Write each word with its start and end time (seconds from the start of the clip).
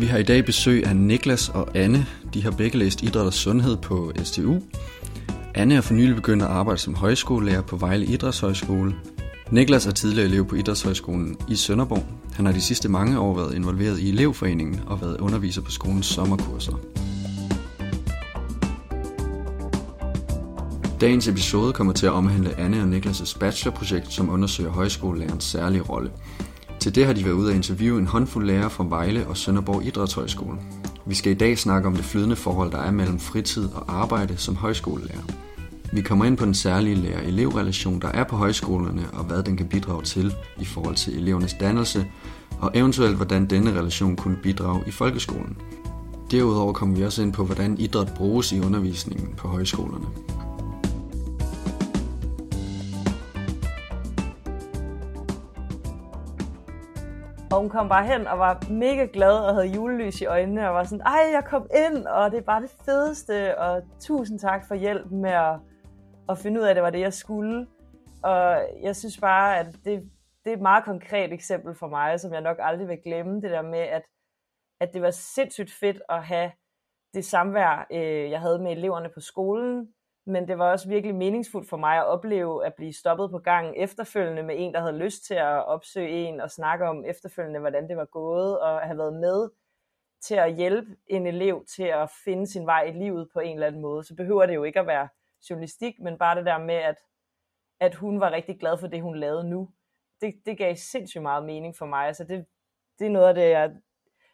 Vi 0.00 0.06
har 0.06 0.18
i 0.18 0.22
dag 0.22 0.44
besøg 0.44 0.86
af 0.86 0.96
Niklas 0.96 1.48
og 1.48 1.68
Anne. 1.76 2.06
De 2.34 2.42
har 2.42 2.50
begge 2.50 2.78
læst 2.78 3.02
idræt 3.02 3.26
og 3.26 3.32
sundhed 3.32 3.76
på 3.76 4.12
STU. 4.24 4.58
Anne 5.54 5.74
er 5.74 5.80
for 5.80 5.94
nylig 5.94 6.14
begyndt 6.14 6.42
at 6.42 6.48
arbejde 6.48 6.80
som 6.80 6.94
højskolelærer 6.94 7.62
på 7.62 7.76
Vejle 7.76 8.06
Idrætshøjskole. 8.06 8.94
Niklas 9.50 9.86
er 9.86 9.90
tidligere 9.90 10.28
elev 10.28 10.46
på 10.46 10.54
Idrætshøjskolen 10.54 11.36
i 11.48 11.56
Sønderborg. 11.56 12.04
Han 12.32 12.46
har 12.46 12.52
de 12.52 12.60
sidste 12.60 12.88
mange 12.88 13.18
år 13.18 13.36
været 13.36 13.54
involveret 13.54 13.98
i 13.98 14.08
elevforeningen 14.08 14.80
og 14.86 15.00
været 15.00 15.20
underviser 15.20 15.62
på 15.62 15.70
skolens 15.70 16.06
sommerkurser. 16.06 16.80
Dagens 21.00 21.28
episode 21.28 21.72
kommer 21.72 21.92
til 21.92 22.06
at 22.06 22.12
omhandle 22.12 22.60
Anne 22.60 22.82
og 22.82 22.88
Niklas' 22.88 23.38
bachelorprojekt, 23.38 24.12
som 24.12 24.30
undersøger 24.30 24.70
højskolelærens 24.70 25.44
særlige 25.44 25.82
rolle. 25.82 26.10
Til 26.86 26.94
det 26.94 27.06
har 27.06 27.12
de 27.12 27.24
været 27.24 27.34
ude 27.34 27.50
at 27.50 27.56
interviewe 27.56 27.98
en 27.98 28.06
håndfuld 28.06 28.46
lærere 28.46 28.70
fra 28.70 28.86
Vejle 28.88 29.26
og 29.26 29.36
Sønderborg 29.36 29.86
Idrætshøjskole. 29.86 30.58
Vi 31.06 31.14
skal 31.14 31.32
i 31.32 31.34
dag 31.34 31.58
snakke 31.58 31.88
om 31.88 31.96
det 31.96 32.04
flydende 32.04 32.36
forhold, 32.36 32.70
der 32.70 32.78
er 32.78 32.90
mellem 32.90 33.18
fritid 33.18 33.68
og 33.74 34.00
arbejde 34.00 34.36
som 34.36 34.56
højskolelærer. 34.56 35.22
Vi 35.92 36.00
kommer 36.00 36.24
ind 36.24 36.36
på 36.36 36.44
den 36.44 36.54
særlige 36.54 36.96
lærer-elev-relation, 36.96 38.00
der 38.00 38.08
er 38.08 38.24
på 38.24 38.36
højskolerne, 38.36 39.02
og 39.12 39.24
hvad 39.24 39.42
den 39.42 39.56
kan 39.56 39.66
bidrage 39.66 40.02
til 40.02 40.34
i 40.60 40.64
forhold 40.64 40.94
til 40.94 41.18
elevernes 41.18 41.54
dannelse, 41.60 42.06
og 42.60 42.70
eventuelt 42.74 43.16
hvordan 43.16 43.46
denne 43.46 43.70
relation 43.70 44.16
kunne 44.16 44.36
bidrage 44.42 44.82
i 44.86 44.90
folkeskolen. 44.90 45.56
Derudover 46.30 46.72
kommer 46.72 46.96
vi 46.96 47.04
også 47.04 47.22
ind 47.22 47.32
på, 47.32 47.44
hvordan 47.44 47.78
idræt 47.78 48.12
bruges 48.16 48.52
i 48.52 48.60
undervisningen 48.60 49.34
på 49.36 49.48
højskolerne. 49.48 50.06
Og 57.56 57.62
hun 57.62 57.70
kom 57.70 57.88
bare 57.88 58.06
hen 58.06 58.26
og 58.26 58.38
var 58.38 58.70
mega 58.70 59.06
glad 59.12 59.38
og 59.38 59.54
havde 59.54 59.74
julelys 59.74 60.20
i 60.20 60.26
øjnene 60.26 60.68
og 60.68 60.74
var 60.74 60.84
sådan, 60.84 61.06
ej, 61.06 61.30
jeg 61.32 61.44
kom 61.44 61.66
ind, 61.86 62.06
og 62.06 62.30
det 62.30 62.38
er 62.38 62.42
bare 62.42 62.62
det 62.62 62.76
fedeste, 62.84 63.58
og 63.58 63.82
tusind 64.00 64.38
tak 64.38 64.68
for 64.68 64.74
hjælp 64.74 65.10
med 65.10 65.30
at, 65.30 65.58
at 66.28 66.38
finde 66.38 66.60
ud 66.60 66.64
af, 66.64 66.70
at 66.70 66.76
det 66.76 66.82
var 66.82 66.90
det, 66.90 67.00
jeg 67.00 67.12
skulle. 67.12 67.66
Og 68.22 68.68
jeg 68.82 68.96
synes 68.96 69.18
bare, 69.20 69.58
at 69.58 69.66
det, 69.66 70.10
det 70.44 70.50
er 70.50 70.56
et 70.56 70.62
meget 70.62 70.84
konkret 70.84 71.32
eksempel 71.32 71.74
for 71.74 71.88
mig, 71.88 72.20
som 72.20 72.32
jeg 72.32 72.40
nok 72.40 72.56
aldrig 72.60 72.88
vil 72.88 72.98
glemme, 73.04 73.40
det 73.40 73.50
der 73.50 73.62
med, 73.62 73.78
at, 73.78 74.02
at 74.80 74.94
det 74.94 75.02
var 75.02 75.10
sindssygt 75.10 75.72
fedt 75.80 76.02
at 76.08 76.24
have 76.24 76.50
det 77.14 77.24
samvær, 77.24 77.86
øh, 77.92 78.30
jeg 78.30 78.40
havde 78.40 78.62
med 78.62 78.72
eleverne 78.72 79.08
på 79.14 79.20
skolen, 79.20 79.88
men 80.26 80.48
det 80.48 80.58
var 80.58 80.70
også 80.70 80.88
virkelig 80.88 81.14
meningsfuldt 81.14 81.68
for 81.68 81.76
mig 81.76 81.98
at 81.98 82.06
opleve 82.06 82.66
at 82.66 82.74
blive 82.74 82.92
stoppet 82.92 83.30
på 83.30 83.38
gangen 83.38 83.74
efterfølgende 83.76 84.42
med 84.42 84.54
en, 84.58 84.74
der 84.74 84.80
havde 84.80 84.98
lyst 84.98 85.24
til 85.24 85.34
at 85.34 85.66
opsøge 85.66 86.08
en 86.08 86.40
og 86.40 86.50
snakke 86.50 86.88
om 86.88 87.04
efterfølgende, 87.04 87.60
hvordan 87.60 87.88
det 87.88 87.96
var 87.96 88.04
gået, 88.04 88.60
og 88.60 88.80
have 88.80 88.98
været 88.98 89.14
med 89.14 89.50
til 90.20 90.34
at 90.34 90.54
hjælpe 90.54 90.96
en 91.06 91.26
elev 91.26 91.64
til 91.76 91.82
at 91.82 92.10
finde 92.24 92.46
sin 92.46 92.66
vej 92.66 92.82
i 92.82 92.92
livet 92.92 93.28
på 93.32 93.40
en 93.40 93.54
eller 93.54 93.66
anden 93.66 93.82
måde. 93.82 94.04
Så 94.04 94.14
behøver 94.16 94.46
det 94.46 94.54
jo 94.54 94.64
ikke 94.64 94.80
at 94.80 94.86
være 94.86 95.08
journalistik, 95.50 96.00
men 96.00 96.18
bare 96.18 96.36
det 96.36 96.46
der 96.46 96.58
med, 96.58 96.74
at, 96.74 96.96
at 97.80 97.94
hun 97.94 98.20
var 98.20 98.30
rigtig 98.30 98.60
glad 98.60 98.78
for 98.78 98.86
det, 98.86 99.02
hun 99.02 99.16
lavede 99.16 99.50
nu. 99.50 99.70
Det, 100.20 100.34
det 100.46 100.58
gav 100.58 100.76
sindssygt 100.76 101.22
meget 101.22 101.44
mening 101.44 101.76
for 101.76 101.86
mig. 101.86 102.06
Altså 102.06 102.24
det, 102.24 102.46
det 102.98 103.06
er 103.06 103.10
noget 103.10 103.28
af 103.28 103.34
det, 103.34 103.50
jeg, 103.50 103.68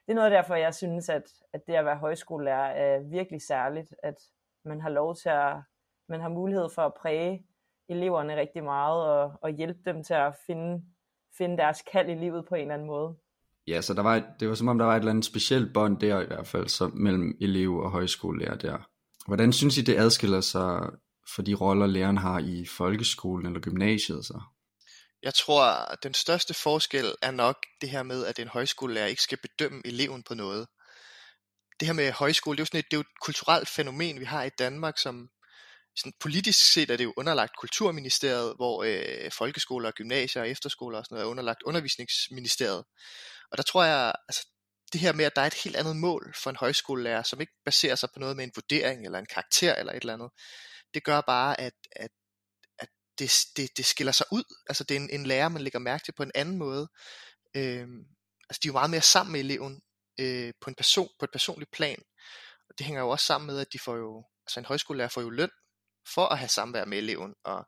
det 0.06 0.12
er 0.12 0.14
noget 0.14 0.32
derfor, 0.32 0.54
jeg 0.54 0.74
synes, 0.74 1.08
at, 1.08 1.22
at 1.52 1.66
det 1.66 1.74
at 1.74 1.84
være 1.84 1.96
højskolelærer 1.96 2.70
er 2.70 3.00
virkelig 3.00 3.42
særligt, 3.42 3.94
at 4.02 4.14
man 4.64 4.80
har 4.80 4.90
lov 4.90 5.14
til 5.14 5.28
at 5.28 5.56
man 6.12 6.20
har 6.20 6.28
mulighed 6.28 6.68
for 6.74 6.82
at 6.82 6.94
præge 7.02 7.42
eleverne 7.88 8.36
rigtig 8.36 8.64
meget 8.64 9.00
og, 9.02 9.32
og 9.42 9.50
hjælpe 9.50 9.80
dem 9.86 10.04
til 10.04 10.14
at 10.14 10.34
finde, 10.46 10.82
finde 11.38 11.56
deres 11.56 11.82
kald 11.92 12.08
i 12.10 12.14
livet 12.14 12.46
på 12.48 12.54
en 12.54 12.60
eller 12.60 12.74
anden 12.74 12.86
måde. 12.86 13.14
Ja, 13.66 13.80
så 13.80 13.94
der 13.94 14.02
var, 14.02 14.22
det 14.40 14.48
var 14.48 14.54
som 14.54 14.68
om, 14.68 14.78
der 14.78 14.84
var 14.84 14.94
et 14.94 14.98
eller 14.98 15.10
andet 15.10 15.24
specielt 15.24 15.74
bånd 15.74 16.00
der 16.00 16.20
i 16.20 16.26
hvert 16.26 16.46
fald, 16.46 16.68
så 16.68 16.90
mellem 16.94 17.36
elev 17.40 17.76
og 17.76 17.90
højskolelærer 17.90 18.56
der. 18.56 18.78
Hvordan 19.26 19.52
synes 19.52 19.78
I, 19.78 19.82
det 19.82 19.96
adskiller 19.96 20.40
sig 20.40 20.90
for 21.34 21.42
de 21.42 21.54
roller, 21.54 21.86
læreren 21.86 22.18
har 22.18 22.38
i 22.38 22.66
folkeskolen 22.66 23.46
eller 23.46 23.60
gymnasiet 23.60 24.24
så? 24.24 24.40
Jeg 25.22 25.34
tror, 25.34 25.62
at 25.92 25.98
den 26.02 26.14
største 26.14 26.54
forskel 26.54 27.04
er 27.22 27.30
nok 27.30 27.56
det 27.80 27.90
her 27.90 28.02
med, 28.02 28.26
at 28.26 28.38
en 28.38 28.48
højskolelærer 28.48 29.06
ikke 29.06 29.22
skal 29.22 29.38
bedømme 29.42 29.82
eleven 29.84 30.22
på 30.22 30.34
noget. 30.34 30.66
Det 31.80 31.88
her 31.88 31.94
med 31.94 32.12
højskole, 32.12 32.56
det 32.56 32.60
er 32.60 32.62
jo 32.62 32.66
sådan 32.66 32.78
et, 32.78 32.84
det 32.90 32.96
er 32.96 32.98
jo 32.98 33.00
et 33.00 33.20
kulturelt 33.22 33.68
fænomen, 33.68 34.20
vi 34.20 34.24
har 34.24 34.42
i 34.42 34.50
Danmark, 34.58 34.98
som 34.98 35.28
sådan 35.96 36.12
politisk 36.20 36.72
set 36.72 36.90
er 36.90 36.96
det 36.96 37.04
jo 37.04 37.14
underlagt 37.16 37.56
Kulturministeriet, 37.56 38.54
hvor 38.56 38.82
øh, 38.82 39.30
folkeskoler, 39.30 39.90
gymnasier 39.90 40.42
og 40.42 40.48
efterskoler 40.48 40.98
og 40.98 41.04
sådan 41.04 41.14
noget 41.14 41.24
er 41.24 41.30
underlagt 41.30 41.62
Undervisningsministeriet. 41.62 42.84
Og 43.50 43.56
der 43.56 43.62
tror 43.62 43.84
jeg, 43.84 44.14
altså 44.28 44.48
det 44.92 45.00
her 45.00 45.12
med, 45.12 45.24
at 45.24 45.36
der 45.36 45.42
er 45.42 45.46
et 45.46 45.62
helt 45.64 45.76
andet 45.76 45.96
mål 45.96 46.34
for 46.42 46.50
en 46.50 46.56
højskolelærer, 46.56 47.22
som 47.22 47.40
ikke 47.40 47.52
baserer 47.64 47.94
sig 47.94 48.08
på 48.14 48.18
noget 48.18 48.36
med 48.36 48.44
en 48.44 48.52
vurdering 48.54 49.04
eller 49.04 49.18
en 49.18 49.26
karakter 49.26 49.74
eller 49.74 49.92
et 49.92 50.00
eller 50.00 50.14
andet, 50.14 50.30
det 50.94 51.04
gør 51.04 51.20
bare, 51.20 51.60
at, 51.60 51.74
at, 51.96 52.10
at 52.78 52.88
det, 53.18 53.32
det, 53.56 53.76
det 53.76 53.86
skiller 53.86 54.12
sig 54.12 54.26
ud. 54.32 54.44
Altså 54.68 54.84
det 54.84 54.96
er 54.96 55.00
en, 55.00 55.10
en 55.10 55.26
lærer, 55.26 55.48
man 55.48 55.62
lægger 55.62 55.78
mærke 55.78 56.04
til 56.04 56.12
på 56.12 56.22
en 56.22 56.32
anden 56.34 56.56
måde. 56.56 56.88
Øhm, 57.56 58.04
altså 58.48 58.60
de 58.62 58.68
er 58.68 58.70
jo 58.70 58.72
meget 58.72 58.90
mere 58.90 59.02
sammen 59.02 59.32
med 59.32 59.40
eleven 59.40 59.82
øh, 60.20 60.52
på, 60.60 60.70
en 60.70 60.74
person, 60.74 61.08
på 61.18 61.24
et 61.24 61.30
personligt 61.32 61.70
plan. 61.70 62.02
Og 62.68 62.78
det 62.78 62.86
hænger 62.86 63.02
jo 63.02 63.08
også 63.08 63.26
sammen 63.26 63.46
med, 63.46 63.60
at 63.60 63.72
de 63.72 63.78
får 63.78 63.96
jo, 63.96 64.24
altså 64.46 64.60
en 64.60 64.66
højskolelærer 64.66 65.08
får 65.08 65.20
jo 65.20 65.30
løn 65.30 65.50
for 66.14 66.32
at 66.32 66.38
have 66.38 66.48
samvær 66.48 66.84
med 66.84 66.98
eleven, 66.98 67.34
og 67.44 67.66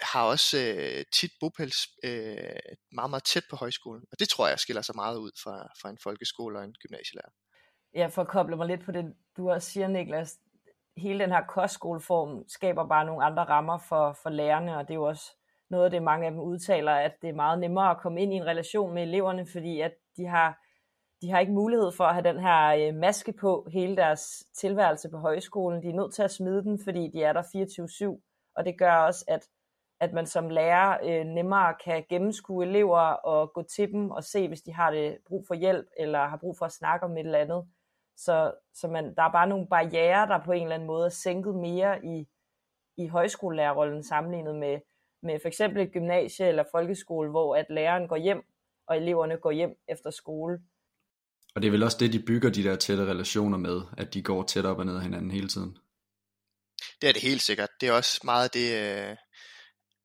har 0.00 0.24
også 0.24 0.58
øh, 0.58 1.04
tit 1.12 1.30
bopæls 1.40 1.88
øh, 2.04 2.36
meget, 2.92 3.10
meget 3.10 3.24
tæt 3.24 3.42
på 3.50 3.56
højskolen. 3.56 4.04
Og 4.12 4.18
det 4.18 4.28
tror 4.28 4.48
jeg 4.48 4.58
skiller 4.58 4.82
sig 4.82 4.94
meget 4.96 5.16
ud 5.16 5.30
fra, 5.42 5.68
fra 5.80 5.90
en 5.90 5.98
folkeskole 6.02 6.58
og 6.58 6.64
en 6.64 6.74
gymnasielærer. 6.82 7.32
Ja, 7.94 8.06
for 8.06 8.22
at 8.22 8.28
koble 8.28 8.56
mig 8.56 8.66
lidt 8.66 8.84
på 8.84 8.92
det, 8.92 9.14
du 9.36 9.50
også 9.50 9.70
siger, 9.70 9.88
Niklas, 9.88 10.38
hele 10.96 11.18
den 11.18 11.30
her 11.30 11.46
kostskoleform 11.46 12.44
skaber 12.48 12.88
bare 12.88 13.04
nogle 13.04 13.24
andre 13.24 13.44
rammer 13.44 13.78
for, 13.78 14.18
for 14.22 14.30
lærerne, 14.30 14.76
og 14.76 14.88
det 14.88 14.90
er 14.90 14.98
jo 14.98 15.02
også 15.04 15.30
noget 15.70 15.84
af 15.84 15.90
det, 15.90 16.02
mange 16.02 16.26
af 16.26 16.30
dem 16.32 16.40
udtaler, 16.40 16.92
at 16.92 17.12
det 17.22 17.28
er 17.28 17.34
meget 17.34 17.58
nemmere 17.58 17.90
at 17.90 18.00
komme 18.02 18.22
ind 18.22 18.32
i 18.32 18.36
en 18.36 18.46
relation 18.46 18.94
med 18.94 19.02
eleverne, 19.02 19.46
fordi 19.52 19.80
at 19.80 19.92
de 20.16 20.26
har 20.26 20.58
de 21.22 21.30
har 21.30 21.38
ikke 21.40 21.52
mulighed 21.52 21.92
for 21.92 22.04
at 22.04 22.14
have 22.14 22.24
den 22.24 22.40
her 22.40 22.88
øh, 22.88 22.94
maske 22.94 23.32
på 23.32 23.68
hele 23.72 23.96
deres 23.96 24.44
tilværelse 24.54 25.10
på 25.10 25.18
højskolen. 25.18 25.82
De 25.82 25.88
er 25.88 25.94
nødt 25.94 26.14
til 26.14 26.22
at 26.22 26.30
smide 26.30 26.62
den, 26.62 26.80
fordi 26.84 27.08
de 27.08 27.22
er 27.22 27.32
der 27.32 27.42
24-7, 28.12 28.52
og 28.56 28.64
det 28.64 28.78
gør 28.78 28.94
også, 28.94 29.24
at, 29.28 29.48
at 30.00 30.12
man 30.12 30.26
som 30.26 30.48
lærer 30.48 30.98
øh, 31.02 31.26
nemmere 31.26 31.74
kan 31.84 32.04
gennemskue 32.08 32.64
elever 32.64 33.00
og 33.00 33.52
gå 33.52 33.62
til 33.62 33.92
dem 33.92 34.10
og 34.10 34.24
se, 34.24 34.48
hvis 34.48 34.62
de 34.62 34.72
har 34.72 34.90
det 34.90 35.18
brug 35.28 35.44
for 35.46 35.54
hjælp 35.54 35.86
eller 35.96 36.26
har 36.26 36.36
brug 36.36 36.56
for 36.58 36.66
at 36.66 36.72
snakke 36.72 37.06
om 37.06 37.16
et 37.16 37.26
eller 37.26 37.38
andet. 37.38 37.64
Så, 38.16 38.54
så 38.74 38.88
man, 38.88 39.14
der 39.14 39.22
er 39.22 39.32
bare 39.32 39.48
nogle 39.48 39.66
barriere, 39.66 40.26
der 40.26 40.44
på 40.44 40.52
en 40.52 40.62
eller 40.62 40.74
anden 40.74 40.86
måde 40.86 41.04
er 41.04 41.10
sænket 41.10 41.54
mere 41.54 42.04
i, 42.04 42.28
i 42.96 43.06
højskolelærerrollen 43.06 44.02
sammenlignet 44.02 44.54
med, 44.54 44.80
med 45.22 45.38
for 45.40 45.48
eksempel 45.48 45.82
et 45.82 45.92
gymnasie 45.92 46.46
eller 46.46 46.64
folkeskole, 46.70 47.30
hvor 47.30 47.56
at 47.56 47.66
læreren 47.70 48.08
går 48.08 48.16
hjem, 48.16 48.42
og 48.86 48.96
eleverne 48.96 49.36
går 49.36 49.50
hjem 49.50 49.76
efter 49.88 50.10
skole. 50.10 50.60
Og 51.54 51.62
det 51.62 51.68
er 51.68 51.70
vel 51.70 51.82
også 51.82 51.96
det, 52.00 52.12
de 52.12 52.22
bygger 52.22 52.50
de 52.50 52.62
der 52.62 52.76
tætte 52.76 53.06
relationer 53.06 53.58
med, 53.58 53.80
at 53.98 54.14
de 54.14 54.22
går 54.22 54.42
tæt 54.42 54.64
op 54.64 54.78
og 54.78 54.86
ned 54.86 54.96
af 54.96 55.02
hinanden 55.02 55.30
hele 55.30 55.48
tiden. 55.48 55.78
Det 57.02 57.08
er 57.08 57.12
det 57.12 57.22
helt 57.22 57.42
sikkert. 57.42 57.68
Det 57.80 57.88
er 57.88 57.92
også 57.92 58.20
meget 58.24 58.54
det, 58.54 58.72
øh, 58.82 59.16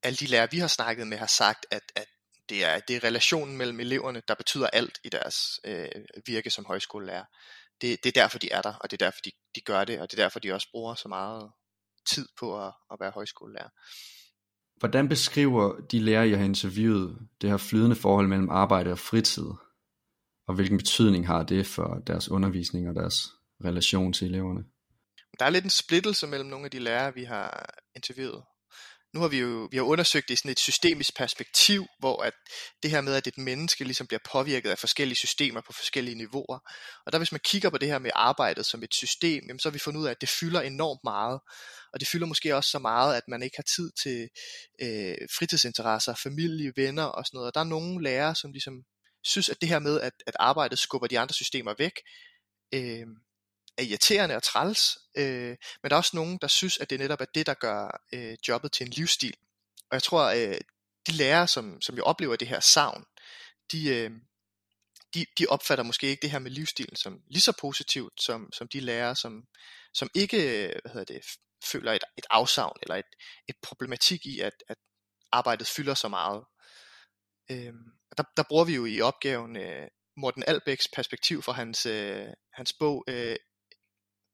alle 0.02 0.16
de 0.16 0.26
lærere, 0.26 0.48
vi 0.50 0.58
har 0.58 0.68
snakket 0.68 1.06
med, 1.06 1.18
har 1.18 1.26
sagt, 1.26 1.66
at, 1.70 1.82
at 1.96 2.06
det, 2.48 2.64
er, 2.64 2.78
det 2.80 2.96
er 2.96 3.04
relationen 3.04 3.56
mellem 3.56 3.80
eleverne, 3.80 4.22
der 4.28 4.34
betyder 4.34 4.66
alt 4.66 4.98
i 5.04 5.08
deres 5.08 5.60
øh, 5.64 5.88
virke 6.26 6.50
som 6.50 6.64
højskolelærer. 6.64 7.24
Det, 7.80 8.04
det 8.04 8.16
er 8.16 8.22
derfor, 8.22 8.38
de 8.38 8.50
er 8.50 8.62
der, 8.62 8.74
og 8.74 8.90
det 8.90 9.02
er 9.02 9.06
derfor, 9.06 9.20
de, 9.24 9.30
de 9.54 9.60
gør 9.60 9.84
det, 9.84 10.00
og 10.00 10.10
det 10.10 10.18
er 10.18 10.22
derfor, 10.22 10.40
de 10.40 10.52
også 10.52 10.68
bruger 10.70 10.94
så 10.94 11.08
meget 11.08 11.50
tid 12.10 12.28
på 12.38 12.66
at, 12.66 12.72
at 12.92 12.96
være 13.00 13.10
højskolelærer. 13.10 13.68
Hvordan 14.76 15.08
beskriver 15.08 15.80
de 15.80 16.00
lærere, 16.00 16.28
jeg 16.28 16.38
har 16.38 16.44
interviewet, 16.44 17.18
det 17.40 17.50
her 17.50 17.56
flydende 17.56 17.96
forhold 17.96 18.28
mellem 18.28 18.50
arbejde 18.50 18.90
og 18.90 18.98
fritid? 18.98 19.50
Og 20.48 20.54
hvilken 20.54 20.78
betydning 20.78 21.26
har 21.26 21.42
det 21.42 21.66
for 21.66 22.02
deres 22.06 22.28
undervisning 22.28 22.88
og 22.88 22.94
deres 22.94 23.28
relation 23.64 24.12
til 24.12 24.28
eleverne? 24.28 24.64
Der 25.38 25.44
er 25.44 25.50
lidt 25.50 25.64
en 25.64 25.70
splittelse 25.70 26.26
mellem 26.26 26.48
nogle 26.48 26.64
af 26.64 26.70
de 26.70 26.78
lærere, 26.78 27.14
vi 27.14 27.24
har 27.24 27.74
interviewet. 27.96 28.42
Nu 29.14 29.20
har 29.20 29.28
vi 29.28 29.38
jo 29.38 29.68
vi 29.70 29.76
har 29.76 29.84
undersøgt 29.84 30.28
det 30.28 30.34
i 30.34 30.36
sådan 30.36 30.50
et 30.50 30.58
systemisk 30.58 31.16
perspektiv, 31.16 31.86
hvor 31.98 32.22
at 32.22 32.32
det 32.82 32.90
her 32.90 33.00
med, 33.00 33.14
at 33.14 33.26
et 33.26 33.38
menneske 33.38 33.84
ligesom 33.84 34.06
bliver 34.06 34.20
påvirket 34.32 34.70
af 34.70 34.78
forskellige 34.78 35.16
systemer 35.16 35.60
på 35.60 35.72
forskellige 35.72 36.14
niveauer. 36.14 36.58
Og 37.06 37.12
der 37.12 37.18
hvis 37.18 37.32
man 37.32 37.40
kigger 37.44 37.70
på 37.70 37.78
det 37.78 37.88
her 37.88 37.98
med 37.98 38.10
arbejdet 38.14 38.66
som 38.66 38.82
et 38.82 38.94
system, 38.94 39.44
jamen, 39.48 39.58
så 39.58 39.68
har 39.68 39.72
vi 39.72 39.78
fundet 39.78 40.00
ud 40.00 40.06
af, 40.06 40.10
at 40.10 40.20
det 40.20 40.28
fylder 40.28 40.60
enormt 40.60 41.00
meget. 41.04 41.40
Og 41.92 42.00
det 42.00 42.08
fylder 42.08 42.26
måske 42.26 42.56
også 42.56 42.70
så 42.70 42.78
meget, 42.78 43.16
at 43.16 43.22
man 43.28 43.42
ikke 43.42 43.56
har 43.56 43.68
tid 43.76 43.90
til 44.02 44.28
øh, 44.82 45.28
fritidsinteresser, 45.38 46.14
familie, 46.14 46.72
venner 46.76 47.04
og 47.04 47.26
sådan 47.26 47.36
noget. 47.36 47.46
Og 47.46 47.54
der 47.54 47.60
er 47.60 47.64
nogle 47.64 48.02
lærere, 48.02 48.34
som 48.34 48.52
ligesom 48.52 48.74
synes, 49.24 49.48
at 49.48 49.60
det 49.60 49.68
her 49.68 49.78
med, 49.78 50.00
at, 50.00 50.12
at 50.26 50.36
arbejdet 50.38 50.78
skubber 50.78 51.08
de 51.08 51.18
andre 51.18 51.34
systemer 51.34 51.74
væk, 51.78 51.92
øh, 52.74 53.06
er 53.78 53.82
irriterende 53.82 54.36
og 54.36 54.42
træls, 54.42 54.98
øh, 55.16 55.56
men 55.82 55.90
der 55.90 55.96
er 55.96 55.96
også 55.96 56.16
nogen, 56.16 56.38
der 56.40 56.46
synes, 56.46 56.78
at 56.78 56.90
det 56.90 57.00
netop 57.00 57.20
er 57.20 57.24
det, 57.34 57.46
der 57.46 57.54
gør 57.54 58.02
øh, 58.12 58.36
jobbet 58.48 58.72
til 58.72 58.86
en 58.86 58.92
livsstil. 58.92 59.34
Og 59.90 59.94
jeg 59.94 60.02
tror, 60.02 60.24
øh, 60.24 60.60
de 61.06 61.12
lærere, 61.12 61.48
som, 61.48 61.80
som 61.80 61.96
jo 61.96 62.02
oplever 62.02 62.36
det 62.36 62.48
her 62.48 62.60
savn, 62.60 63.04
de, 63.72 63.88
øh, 63.88 64.10
de, 65.14 65.26
de 65.38 65.46
opfatter 65.46 65.84
måske 65.84 66.06
ikke 66.06 66.22
det 66.22 66.30
her 66.30 66.38
med 66.38 66.50
livsstilen 66.50 66.96
som 66.96 67.20
lige 67.30 67.40
så 67.40 67.52
positivt, 67.60 68.22
som, 68.22 68.52
som 68.52 68.68
de 68.68 68.80
lærere, 68.80 69.16
som, 69.16 69.44
som 69.94 70.10
ikke 70.14 70.66
øh, 70.66 70.72
hvad 70.82 70.92
hedder 70.92 71.14
det, 71.14 71.22
føler 71.64 71.92
et, 71.92 72.04
et 72.18 72.26
afsavn 72.30 72.76
eller 72.82 72.94
et, 72.96 73.10
et 73.48 73.56
problematik 73.62 74.26
i, 74.26 74.40
at, 74.40 74.52
at 74.68 74.76
arbejdet 75.32 75.66
fylder 75.66 75.94
så 75.94 76.08
meget. 76.08 76.44
Øhm, 77.50 77.97
der, 78.18 78.24
der 78.36 78.42
bruger 78.48 78.64
vi 78.64 78.74
jo 78.74 78.84
i 78.84 79.00
opgaven 79.00 79.56
øh, 79.56 79.88
Morten 80.16 80.44
Albæks 80.46 80.88
perspektiv 80.88 81.42
for 81.42 81.52
hans, 81.52 81.86
øh, 81.86 82.26
hans 82.52 82.72
bog 82.72 83.04
øh, 83.08 83.36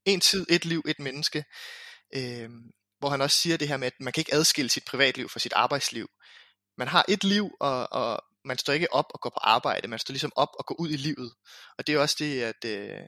En 0.04 0.20
tid, 0.20 0.46
et 0.50 0.64
liv, 0.64 0.82
et 0.86 0.98
menneske, 0.98 1.44
øh, 2.16 2.50
hvor 2.98 3.08
han 3.08 3.20
også 3.20 3.38
siger 3.38 3.56
det 3.56 3.68
her 3.68 3.76
med, 3.76 3.86
at 3.86 4.00
man 4.00 4.12
kan 4.12 4.20
ikke 4.20 4.34
adskille 4.34 4.70
sit 4.70 4.84
privatliv 4.84 5.28
fra 5.28 5.40
sit 5.40 5.52
arbejdsliv. 5.52 6.08
Man 6.78 6.88
har 6.88 7.04
et 7.08 7.24
liv, 7.24 7.50
og, 7.60 7.92
og 7.92 8.22
man 8.44 8.58
står 8.58 8.72
ikke 8.72 8.92
op 8.92 9.06
og 9.14 9.20
går 9.20 9.30
på 9.30 9.40
arbejde, 9.42 9.88
man 9.88 9.98
står 9.98 10.12
ligesom 10.12 10.32
op 10.36 10.48
og 10.58 10.66
går 10.66 10.80
ud 10.80 10.90
i 10.90 10.96
livet. 10.96 11.34
Og 11.78 11.86
det 11.86 11.94
er 11.94 11.98
også 11.98 12.16
det, 12.18 12.42
at 12.42 12.64
øh, 12.64 13.00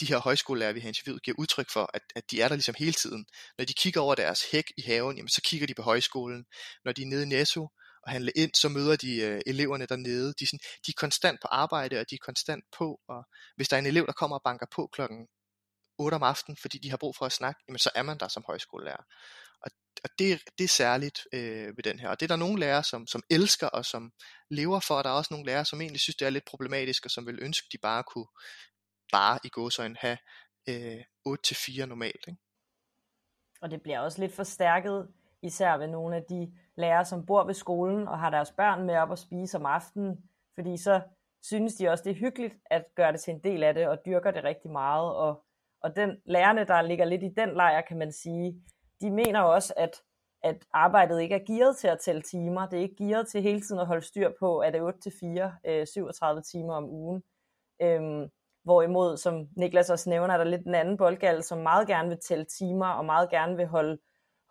de 0.00 0.06
her 0.06 0.18
højskolelærer, 0.18 0.72
vi 0.72 0.80
har 0.80 0.88
interviewet, 0.88 1.22
giver 1.22 1.34
udtryk 1.38 1.70
for, 1.70 1.90
at, 1.94 2.02
at 2.16 2.30
de 2.30 2.40
er 2.40 2.48
der 2.48 2.56
ligesom 2.56 2.74
hele 2.78 2.92
tiden. 2.92 3.26
Når 3.58 3.64
de 3.64 3.74
kigger 3.74 4.00
over 4.00 4.14
deres 4.14 4.50
hæk 4.50 4.64
i 4.76 4.82
haven, 4.82 5.16
jamen, 5.16 5.28
så 5.28 5.40
kigger 5.44 5.66
de 5.66 5.74
på 5.74 5.82
højskolen. 5.82 6.44
Når 6.84 6.92
de 6.92 7.02
er 7.02 7.06
nede 7.06 7.22
i 7.22 7.26
Netto 7.26 7.68
og 8.06 8.12
handle 8.12 8.32
ind, 8.36 8.54
så 8.54 8.68
møder 8.68 8.96
de 8.96 9.16
øh, 9.16 9.40
eleverne 9.46 9.86
dernede. 9.86 10.34
De 10.38 10.46
sådan, 10.46 10.58
de 10.86 10.90
er 10.90 11.00
konstant 11.00 11.38
på 11.42 11.48
arbejde, 11.50 12.00
og 12.00 12.10
de 12.10 12.14
er 12.14 12.24
konstant 12.24 12.64
på. 12.78 13.00
Og 13.08 13.24
hvis 13.56 13.68
der 13.68 13.76
er 13.76 13.80
en 13.80 13.86
elev, 13.86 14.06
der 14.06 14.12
kommer 14.12 14.36
og 14.36 14.42
banker 14.44 14.66
på 14.76 14.88
klokken 14.92 15.26
8 15.98 16.14
om 16.14 16.22
aftenen, 16.22 16.56
fordi 16.56 16.78
de 16.78 16.90
har 16.90 16.96
brug 16.96 17.16
for 17.16 17.26
at 17.26 17.32
snakke, 17.32 17.60
jamen, 17.68 17.78
så 17.78 17.90
er 17.94 18.02
man 18.02 18.18
der 18.18 18.28
som 18.28 18.44
højskolelærer. 18.46 19.04
Og, 19.60 19.70
og 20.04 20.10
det, 20.18 20.40
det 20.58 20.64
er 20.64 20.68
særligt 20.68 21.20
øh, 21.32 21.76
ved 21.76 21.82
den 21.82 21.98
her. 21.98 22.08
Og 22.08 22.20
det 22.20 22.26
er 22.26 22.28
der 22.28 22.44
nogle 22.44 22.60
lærere, 22.60 22.84
som, 22.84 23.06
som 23.06 23.22
elsker 23.30 23.66
og 23.66 23.84
som 23.84 24.12
lever 24.50 24.80
for, 24.80 24.94
og 24.94 25.04
der 25.04 25.10
er 25.10 25.14
også 25.14 25.34
nogle 25.34 25.46
lærere, 25.46 25.64
som 25.64 25.80
egentlig 25.80 26.00
synes, 26.00 26.16
det 26.16 26.26
er 26.26 26.30
lidt 26.30 26.44
problematisk, 26.44 27.04
og 27.04 27.10
som 27.10 27.26
vil 27.26 27.38
ønske, 27.42 27.66
de 27.72 27.78
bare 27.78 28.02
kunne 28.02 28.26
bare 29.12 29.38
i 29.44 29.48
gåsøjne 29.48 29.96
have 29.98 30.18
øh, 30.68 31.00
8-4 31.28 31.84
normalt. 31.84 32.24
Ikke? 32.28 32.40
Og 33.60 33.70
det 33.70 33.82
bliver 33.82 34.00
også 34.00 34.20
lidt 34.20 34.34
forstærket, 34.34 35.08
især 35.44 35.76
ved 35.76 35.86
nogle 35.86 36.16
af 36.16 36.22
de 36.22 36.52
lærere, 36.76 37.04
som 37.04 37.26
bor 37.26 37.44
ved 37.44 37.54
skolen 37.54 38.08
og 38.08 38.18
har 38.18 38.30
deres 38.30 38.52
børn 38.52 38.86
med 38.86 38.96
op 38.96 39.10
og 39.10 39.18
spise 39.18 39.58
om 39.58 39.66
aftenen, 39.66 40.24
fordi 40.54 40.76
så 40.76 41.00
synes 41.42 41.74
de 41.74 41.88
også, 41.88 42.04
det 42.04 42.10
er 42.10 42.14
hyggeligt 42.14 42.54
at 42.70 42.84
gøre 42.94 43.12
det 43.12 43.20
til 43.20 43.34
en 43.34 43.40
del 43.40 43.62
af 43.62 43.74
det, 43.74 43.88
og 43.88 43.98
dyrker 44.06 44.30
det 44.30 44.44
rigtig 44.44 44.70
meget. 44.70 45.14
Og, 45.14 45.44
og 45.80 45.96
den 45.96 46.16
lærerne, 46.24 46.64
der 46.64 46.82
ligger 46.82 47.04
lidt 47.04 47.22
i 47.22 47.28
den 47.36 47.48
lejr, 47.48 47.80
kan 47.80 47.98
man 47.98 48.12
sige, 48.12 48.62
de 49.00 49.10
mener 49.10 49.40
også, 49.40 49.74
at, 49.76 50.02
at 50.42 50.56
arbejdet 50.72 51.22
ikke 51.22 51.34
er 51.34 51.44
gearet 51.46 51.76
til 51.76 51.88
at 51.88 51.98
tælle 52.00 52.22
timer. 52.22 52.66
Det 52.66 52.78
er 52.78 52.82
ikke 52.82 53.04
gearet 53.04 53.28
til 53.28 53.42
hele 53.42 53.60
tiden 53.60 53.80
at 53.80 53.86
holde 53.86 54.06
styr 54.06 54.30
på, 54.40 54.58
at 54.58 54.72
det 54.72 54.80
er 54.80 55.50
8-4, 55.64 55.70
øh, 55.70 55.86
37 55.86 56.42
timer 56.42 56.74
om 56.74 56.84
ugen. 56.84 57.22
Øhm, 57.82 58.30
Hvorimod, 58.64 59.16
som 59.16 59.48
Niklas 59.56 59.90
også 59.90 60.10
nævner, 60.10 60.34
er 60.34 60.38
der 60.38 60.44
lidt 60.44 60.66
en 60.66 60.74
anden 60.74 60.96
boldgal, 60.96 61.42
som 61.42 61.58
meget 61.58 61.86
gerne 61.86 62.08
vil 62.08 62.18
tælle 62.18 62.44
timer, 62.44 62.86
og 62.86 63.04
meget 63.04 63.30
gerne 63.30 63.56
vil 63.56 63.66
holde, 63.66 63.98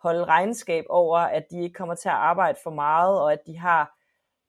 holde 0.04 0.24
regnskab 0.24 0.84
over, 0.88 1.18
at 1.18 1.44
de 1.50 1.62
ikke 1.62 1.74
kommer 1.74 1.94
til 1.94 2.08
at 2.08 2.14
arbejde 2.14 2.58
for 2.62 2.70
meget, 2.70 3.20
og 3.20 3.32
at 3.32 3.38
de 3.46 3.58
har, 3.58 3.98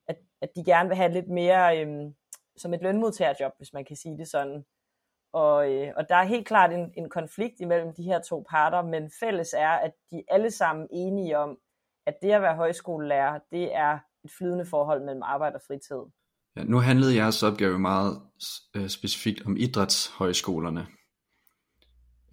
at, 0.08 0.16
at 0.42 0.50
de 0.56 0.64
gerne 0.64 0.88
vil 0.88 0.96
have 0.96 1.12
lidt 1.12 1.28
mere 1.28 1.80
øhm, 1.80 2.14
som 2.56 2.74
et 2.74 2.82
lønmodtagerjob, 2.82 3.52
hvis 3.58 3.72
man 3.72 3.84
kan 3.84 3.96
sige 3.96 4.18
det 4.18 4.28
sådan. 4.28 4.64
Og, 5.32 5.72
øh, 5.72 5.92
og 5.96 6.08
der 6.08 6.16
er 6.16 6.24
helt 6.24 6.46
klart 6.46 6.72
en, 6.72 6.92
en 6.96 7.08
konflikt 7.10 7.60
imellem 7.60 7.94
de 7.94 8.02
her 8.02 8.20
to 8.20 8.44
parter, 8.50 8.82
men 8.82 9.10
fælles 9.20 9.54
er, 9.58 9.70
at 9.70 9.92
de 10.10 10.22
alle 10.28 10.50
sammen 10.50 10.88
enige 10.90 11.38
om, 11.38 11.58
at 12.06 12.14
det 12.22 12.30
at 12.30 12.42
være 12.42 12.56
højskolelærer, 12.56 13.38
det 13.50 13.74
er 13.74 13.98
et 14.24 14.30
flydende 14.38 14.66
forhold 14.66 15.04
mellem 15.04 15.22
arbejde 15.22 15.54
og 15.54 15.62
fritid. 15.66 16.02
Ja, 16.56 16.64
nu 16.64 16.78
handlede 16.78 17.16
jeres 17.16 17.42
opgave 17.42 17.78
meget 17.78 18.22
øh, 18.76 18.88
specifikt 18.88 19.46
om 19.46 19.56
idrætshøjskolerne. 19.56 20.86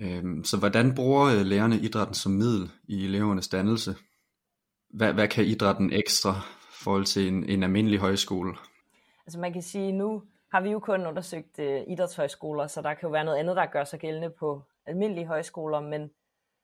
Øhm, 0.03 0.44
så 0.44 0.59
hvordan 0.59 0.95
bruger 0.95 1.25
øh, 1.25 1.45
lærerne 1.45 1.75
idrætten 1.75 2.13
som 2.13 2.31
middel 2.31 2.71
i 2.88 3.05
elevernes 3.05 3.47
dannelse? 3.47 3.95
Hvad, 4.89 5.13
hvad 5.13 5.27
kan 5.27 5.45
idrætten 5.45 5.94
ekstra 5.94 6.31
i 6.71 6.83
forhold 6.83 7.05
til 7.05 7.27
en, 7.27 7.50
en 7.50 7.63
almindelig 7.63 8.00
højskole? 8.00 8.55
Altså 9.25 9.39
man 9.39 9.53
kan 9.53 9.61
sige, 9.61 9.91
nu 9.91 10.23
har 10.51 10.61
vi 10.61 10.69
jo 10.69 10.79
kun 10.79 11.07
undersøgt 11.07 11.59
øh, 11.59 11.81
idrætshøjskoler, 11.88 12.67
så 12.67 12.81
der 12.81 12.94
kan 12.94 13.07
jo 13.07 13.11
være 13.11 13.23
noget 13.23 13.38
andet, 13.38 13.55
der 13.55 13.65
gør 13.65 13.83
sig 13.83 14.00
gældende 14.00 14.29
på 14.39 14.61
almindelige 14.85 15.27
højskoler, 15.27 15.79
men, 15.79 16.09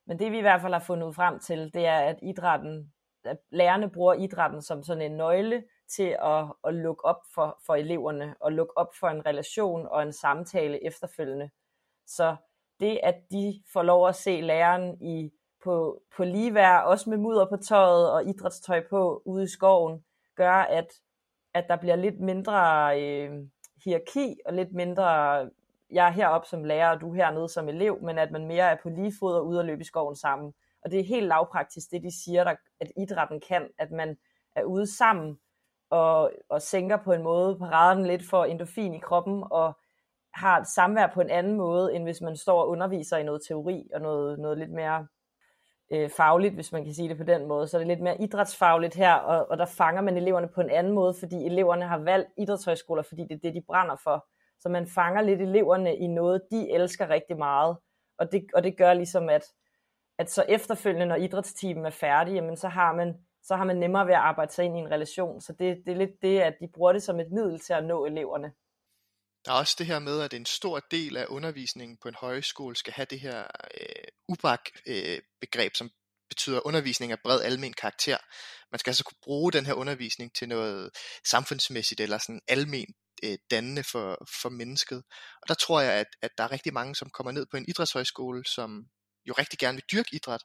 men 0.08 0.20
det 0.20 0.32
vi 0.32 0.38
i 0.38 0.42
hvert 0.42 0.62
fald 0.62 0.74
har 0.74 0.80
fundet 0.80 1.16
frem 1.16 1.40
til, 1.40 1.74
det 1.74 1.86
er, 1.86 2.00
at 2.00 2.20
idrætten, 2.24 2.94
at 3.26 3.38
lærerne 3.52 3.90
bruger 3.90 4.14
idrætten 4.14 4.62
som 4.62 4.84
sådan 4.84 5.12
en 5.12 5.18
nøgle 5.18 5.64
til 5.96 6.18
at, 6.24 6.46
at 6.64 6.74
lukke 6.74 7.06
op 7.06 7.22
for, 7.34 7.60
for 7.66 7.76
eleverne, 7.76 8.36
og 8.40 8.52
lukke 8.52 8.78
op 8.78 8.96
for 9.00 9.08
en 9.08 9.26
relation 9.26 9.88
og 9.92 10.04
en 10.04 10.14
samtale 10.14 10.86
efterfølgende. 10.86 11.50
Så 12.08 12.36
det, 12.80 13.00
at 13.04 13.16
de 13.32 13.64
får 13.74 13.84
lov 13.84 14.08
at 14.08 14.16
se 14.16 14.42
læreren 14.42 15.02
i, 15.02 15.32
på, 15.64 16.02
på 16.18 16.24
ligevær, 16.24 16.78
også 16.78 17.10
med 17.10 17.18
mudder 17.18 17.46
på 17.46 17.58
tøjet 17.58 18.12
og 18.12 18.26
idrætstøj 18.26 18.84
på 18.90 19.22
ude 19.26 19.44
i 19.44 19.48
skoven, 19.48 20.04
gør, 20.36 20.54
at, 20.54 20.88
at 21.54 21.66
der 21.68 21.76
bliver 21.76 21.96
lidt 21.96 22.20
mindre 22.20 22.56
øh, 23.02 23.32
hierarki 23.84 24.36
og 24.46 24.54
lidt 24.54 24.74
mindre, 24.74 25.06
jeg 25.92 26.08
er 26.08 26.10
heroppe 26.10 26.48
som 26.48 26.64
lærer, 26.64 26.90
og 26.90 27.02
du 27.02 27.12
er 27.12 27.16
hernede 27.16 27.50
som 27.50 27.70
elev, 27.70 28.02
men 28.02 28.18
at 28.18 28.32
man 28.32 28.48
mere 28.48 28.72
er 28.72 28.78
på 28.84 28.90
lige 28.90 29.14
fod 29.20 29.36
og 29.36 29.48
ude 29.48 29.60
og 29.60 29.66
løbe 29.66 29.82
i 29.82 29.86
skoven 29.86 30.16
sammen. 30.16 30.54
Og 30.84 30.92
det 30.92 31.00
er 31.00 31.04
helt 31.04 31.28
lavpraktisk, 31.28 31.92
det 31.92 32.04
de 32.04 32.24
siger, 32.24 32.44
der, 32.44 32.56
at 32.80 32.92
idrætten 32.98 33.42
kan, 33.48 33.68
at 33.78 33.92
man 33.92 34.18
er 34.56 34.64
ude 34.64 34.98
sammen, 34.98 35.40
og, 35.90 36.32
og 36.50 36.62
sænker 36.62 36.98
på 36.98 37.14
en 37.14 37.24
måde 37.24 37.58
paraden 37.58 38.06
lidt 38.06 38.30
for 38.30 38.46
endorfin 38.46 38.94
i 38.94 39.00
kroppen, 39.00 39.44
og 39.52 39.79
har 40.40 40.60
et 40.60 40.68
samvær 40.68 41.08
på 41.08 41.22
en 41.22 41.30
anden 41.30 41.58
måde, 41.58 41.96
end 41.96 42.04
hvis 42.04 42.22
man 42.22 42.38
står 42.38 42.62
og 42.62 42.70
underviser 42.70 43.18
i 43.18 43.24
noget 43.24 43.42
teori, 43.48 43.90
og 43.94 44.02
noget, 44.02 44.40
noget 44.40 44.58
lidt 44.58 44.72
mere 44.72 45.08
øh, 45.92 46.10
fagligt, 46.10 46.54
hvis 46.54 46.72
man 46.72 46.84
kan 46.84 46.94
sige 46.94 47.10
det 47.10 47.18
på 47.18 47.24
den 47.24 47.48
måde. 47.48 47.68
Så 47.68 47.78
er 47.78 47.80
det 47.80 47.88
lidt 47.88 48.02
mere 48.02 48.22
idrætsfagligt 48.22 48.96
her, 48.96 49.14
og, 49.14 49.48
og 49.50 49.58
der 49.58 49.66
fanger 49.66 50.02
man 50.02 50.18
eleverne 50.18 50.48
på 50.48 50.62
en 50.62 50.70
anden 50.70 50.94
måde, 50.94 51.14
fordi 51.20 51.46
eleverne 51.46 51.88
har 51.88 51.98
valgt 51.98 52.30
idrætshøjskoler, 52.38 53.04
fordi 53.04 53.22
det 53.22 53.32
er 53.32 53.40
det, 53.44 53.54
de 53.54 53.62
brænder 53.68 53.96
for. 54.04 54.28
Så 54.60 54.70
man 54.70 54.88
fanger 54.88 55.22
lidt 55.22 55.42
eleverne 55.42 55.96
i 55.96 56.08
noget, 56.08 56.42
de 56.52 56.72
elsker 56.72 57.10
rigtig 57.10 57.38
meget. 57.38 57.78
Og 58.18 58.32
det, 58.32 58.46
og 58.54 58.64
det 58.64 58.78
gør 58.78 58.94
ligesom, 58.94 59.30
at, 59.30 59.44
at 60.18 60.32
så 60.32 60.46
efterfølgende, 60.50 61.06
når 61.06 61.16
idrætsteamen 61.16 61.86
er 61.86 61.90
færdig, 61.90 62.34
jamen, 62.34 62.58
så 62.58 62.68
har 62.68 62.94
man 62.94 63.16
så 63.44 63.56
har 63.56 63.66
man 63.66 63.78
nemmere 63.78 64.08
ved 64.08 64.14
at 64.14 64.20
arbejde 64.20 64.52
sig 64.52 64.66
ind 64.66 64.78
i 64.78 64.80
en 64.80 64.92
relation. 64.92 65.42
Så 65.42 65.54
det, 65.54 65.78
det 65.86 65.92
er 65.92 65.98
lidt 65.98 66.22
det, 66.22 66.40
at 66.40 66.56
de 66.62 66.68
bruger 66.68 66.94
det 66.94 67.04
som 67.04 67.20
et 67.20 67.32
middel 67.32 67.60
til 67.60 67.74
at 67.74 67.86
nå 67.86 68.06
eleverne. 68.06 68.52
Der 69.46 69.52
er 69.52 69.56
også 69.56 69.76
det 69.78 69.86
her 69.86 70.00
med, 70.00 70.22
at 70.22 70.34
en 70.34 70.46
stor 70.46 70.80
del 70.92 71.18
af 71.18 71.26
undervisningen 71.30 71.98
på 72.02 72.08
en 72.08 72.16
højskole 72.16 72.76
skal 72.76 72.94
have 72.94 73.06
det 73.10 73.20
her 73.20 73.44
øh, 73.82 74.08
UBAC-begreb, 74.28 75.72
øh, 75.72 75.76
som 75.76 75.90
betyder 76.30 76.68
undervisning 76.68 77.12
af 77.12 77.20
bred 77.24 77.42
almen 77.42 77.74
karakter. 77.74 78.18
Man 78.72 78.80
skal 78.80 78.90
altså 78.90 79.04
kunne 79.04 79.24
bruge 79.24 79.52
den 79.52 79.66
her 79.66 79.74
undervisning 79.74 80.36
til 80.36 80.50
noget 80.50 80.90
samfundsmæssigt 81.26 82.00
eller 82.00 82.18
sådan 82.18 82.42
almen 82.48 82.94
øh, 83.24 83.38
dannende 83.52 83.84
for, 83.84 84.28
for 84.42 84.50
mennesket. 84.50 85.04
Og 85.42 85.48
der 85.48 85.54
tror 85.54 85.82
jeg, 85.82 85.94
at, 85.94 86.08
at 86.22 86.32
der 86.38 86.44
er 86.44 86.52
rigtig 86.52 86.74
mange, 86.74 86.96
som 86.96 87.10
kommer 87.10 87.32
ned 87.32 87.46
på 87.52 87.58
en 87.58 87.66
idrætshøjskole, 87.68 88.46
som 88.46 88.84
jo 89.26 89.34
rigtig 89.34 89.60
gerne 89.60 89.76
vil 89.76 89.86
dyrke 89.92 90.16
idræt, 90.16 90.44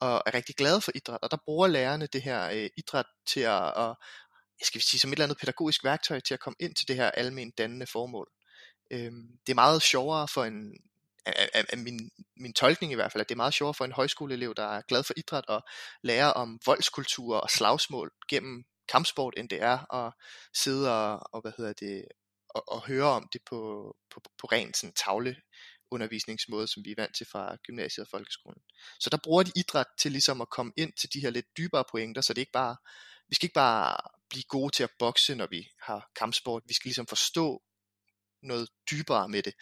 og 0.00 0.22
er 0.26 0.34
rigtig 0.34 0.54
glade 0.54 0.80
for 0.80 0.92
idræt, 0.94 1.18
og 1.22 1.30
der 1.30 1.36
bruger 1.44 1.66
lærerne 1.66 2.06
det 2.06 2.22
her 2.22 2.50
øh, 2.50 2.70
idræt 2.76 3.06
til 3.26 3.40
at, 3.40 3.78
at, 3.78 3.96
skal 4.62 4.78
vi 4.78 4.84
sige, 4.84 5.00
som 5.00 5.10
et 5.10 5.12
eller 5.12 5.24
andet 5.24 5.38
pædagogisk 5.38 5.84
værktøj 5.84 6.20
til 6.20 6.34
at 6.34 6.40
komme 6.40 6.56
ind 6.60 6.74
til 6.74 6.88
det 6.88 6.96
her 6.96 7.10
almen 7.10 7.50
dannende 7.50 7.86
formål. 7.86 8.30
Øhm, 8.90 9.38
det 9.46 9.52
er 9.52 9.54
meget 9.54 9.82
sjovere 9.82 10.28
for 10.28 10.44
en, 10.44 10.72
af, 11.26 11.48
af, 11.54 11.64
af 11.68 11.78
min, 11.78 12.10
min 12.36 12.52
tolkning 12.52 12.92
i 12.92 12.94
hvert 12.94 13.12
fald, 13.12 13.20
at 13.20 13.28
det 13.28 13.34
er 13.34 13.44
meget 13.44 13.54
sjovere 13.54 13.74
for 13.74 13.84
en 13.84 13.92
højskoleelev, 13.92 14.54
der 14.54 14.66
er 14.66 14.82
glad 14.88 15.02
for 15.02 15.14
idræt 15.16 15.46
og 15.48 15.62
lærer 16.02 16.28
om 16.28 16.60
voldskultur 16.66 17.36
og 17.36 17.50
slagsmål 17.50 18.10
gennem 18.28 18.64
kampsport, 18.88 19.34
end 19.36 19.48
det 19.48 19.62
er 19.62 19.94
at 19.94 20.12
sidde 20.54 20.92
og, 20.92 21.20
og 21.32 21.40
hvad 21.40 21.52
hedder 21.56 21.72
det, 21.72 22.04
og, 22.48 22.68
og 22.68 22.86
høre 22.86 23.04
om 23.04 23.28
det 23.32 23.40
på, 23.46 23.58
på, 24.10 24.20
på 24.38 24.46
ren 24.46 24.74
sådan, 24.74 24.92
tavle 24.92 25.36
undervisningsmåde, 25.90 26.68
som 26.68 26.84
vi 26.84 26.90
er 26.90 26.94
vant 26.98 27.16
til 27.16 27.26
fra 27.32 27.56
gymnasiet 27.56 28.06
og 28.06 28.10
folkeskolen. 28.10 28.62
Så 29.00 29.10
der 29.10 29.16
bruger 29.24 29.42
de 29.42 29.52
idræt 29.56 29.86
til 29.98 30.12
ligesom 30.12 30.40
at 30.40 30.50
komme 30.50 30.72
ind 30.76 30.92
til 30.92 31.12
de 31.12 31.20
her 31.20 31.30
lidt 31.30 31.46
dybere 31.56 31.84
pointer, 31.90 32.20
så 32.20 32.34
det 32.34 32.40
ikke 32.40 32.52
bare, 32.52 32.76
vi 33.34 33.36
skal 33.36 33.46
ikke 33.46 33.62
bare 33.68 33.96
blive 34.30 34.42
gode 34.48 34.70
til 34.76 34.82
at 34.82 34.90
bokse, 34.98 35.34
når 35.34 35.46
vi 35.46 35.60
har 35.82 36.10
kampsport. 36.16 36.62
Vi 36.66 36.74
skal 36.74 36.88
ligesom 36.88 37.06
forstå 37.06 37.62
noget 38.42 38.68
dybere 38.90 39.28
med 39.28 39.42
det. 39.42 39.54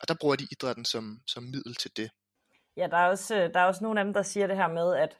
Og 0.00 0.08
der 0.08 0.14
bruger 0.20 0.36
de 0.36 0.46
idrætten 0.52 0.84
som, 0.84 1.04
som 1.26 1.42
middel 1.42 1.74
til 1.74 1.90
det. 1.96 2.10
Ja, 2.76 2.86
der 2.90 2.96
er, 2.96 3.08
også, 3.08 3.34
øh, 3.36 3.54
der 3.54 3.60
er 3.60 3.64
også 3.64 3.84
nogle 3.84 4.00
af 4.00 4.04
dem, 4.04 4.14
der 4.14 4.22
siger 4.22 4.46
det 4.46 4.56
her 4.56 4.68
med, 4.68 4.96
at 4.96 5.18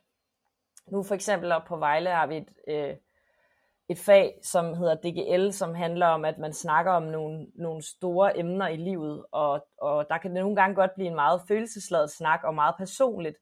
nu 0.93 1.03
for 1.03 1.15
eksempel 1.15 1.53
op 1.53 1.65
på 1.69 1.77
Vejle 1.77 2.11
har 2.11 2.27
vi 2.27 2.37
et, 2.37 2.51
øh, 2.69 2.95
et 3.89 3.99
fag, 3.99 4.39
som 4.43 4.75
hedder 4.75 4.95
DGL, 4.95 5.53
som 5.53 5.75
handler 5.75 6.07
om, 6.07 6.25
at 6.25 6.39
man 6.39 6.53
snakker 6.53 6.93
om 6.93 7.03
nogle, 7.03 7.47
nogle 7.55 7.83
store 7.83 8.39
emner 8.39 8.69
i 8.69 8.77
livet, 8.77 9.25
og, 9.33 9.67
og 9.79 10.07
der 10.11 10.19
kan 10.19 10.31
det 10.35 10.41
nogle 10.41 10.57
gange 10.57 10.75
godt 10.75 10.95
blive 10.95 11.09
en 11.09 11.15
meget 11.15 11.43
følelsesladet 11.49 12.11
snak 12.11 12.41
og 12.45 12.55
meget 12.55 12.75
personligt. 12.79 13.37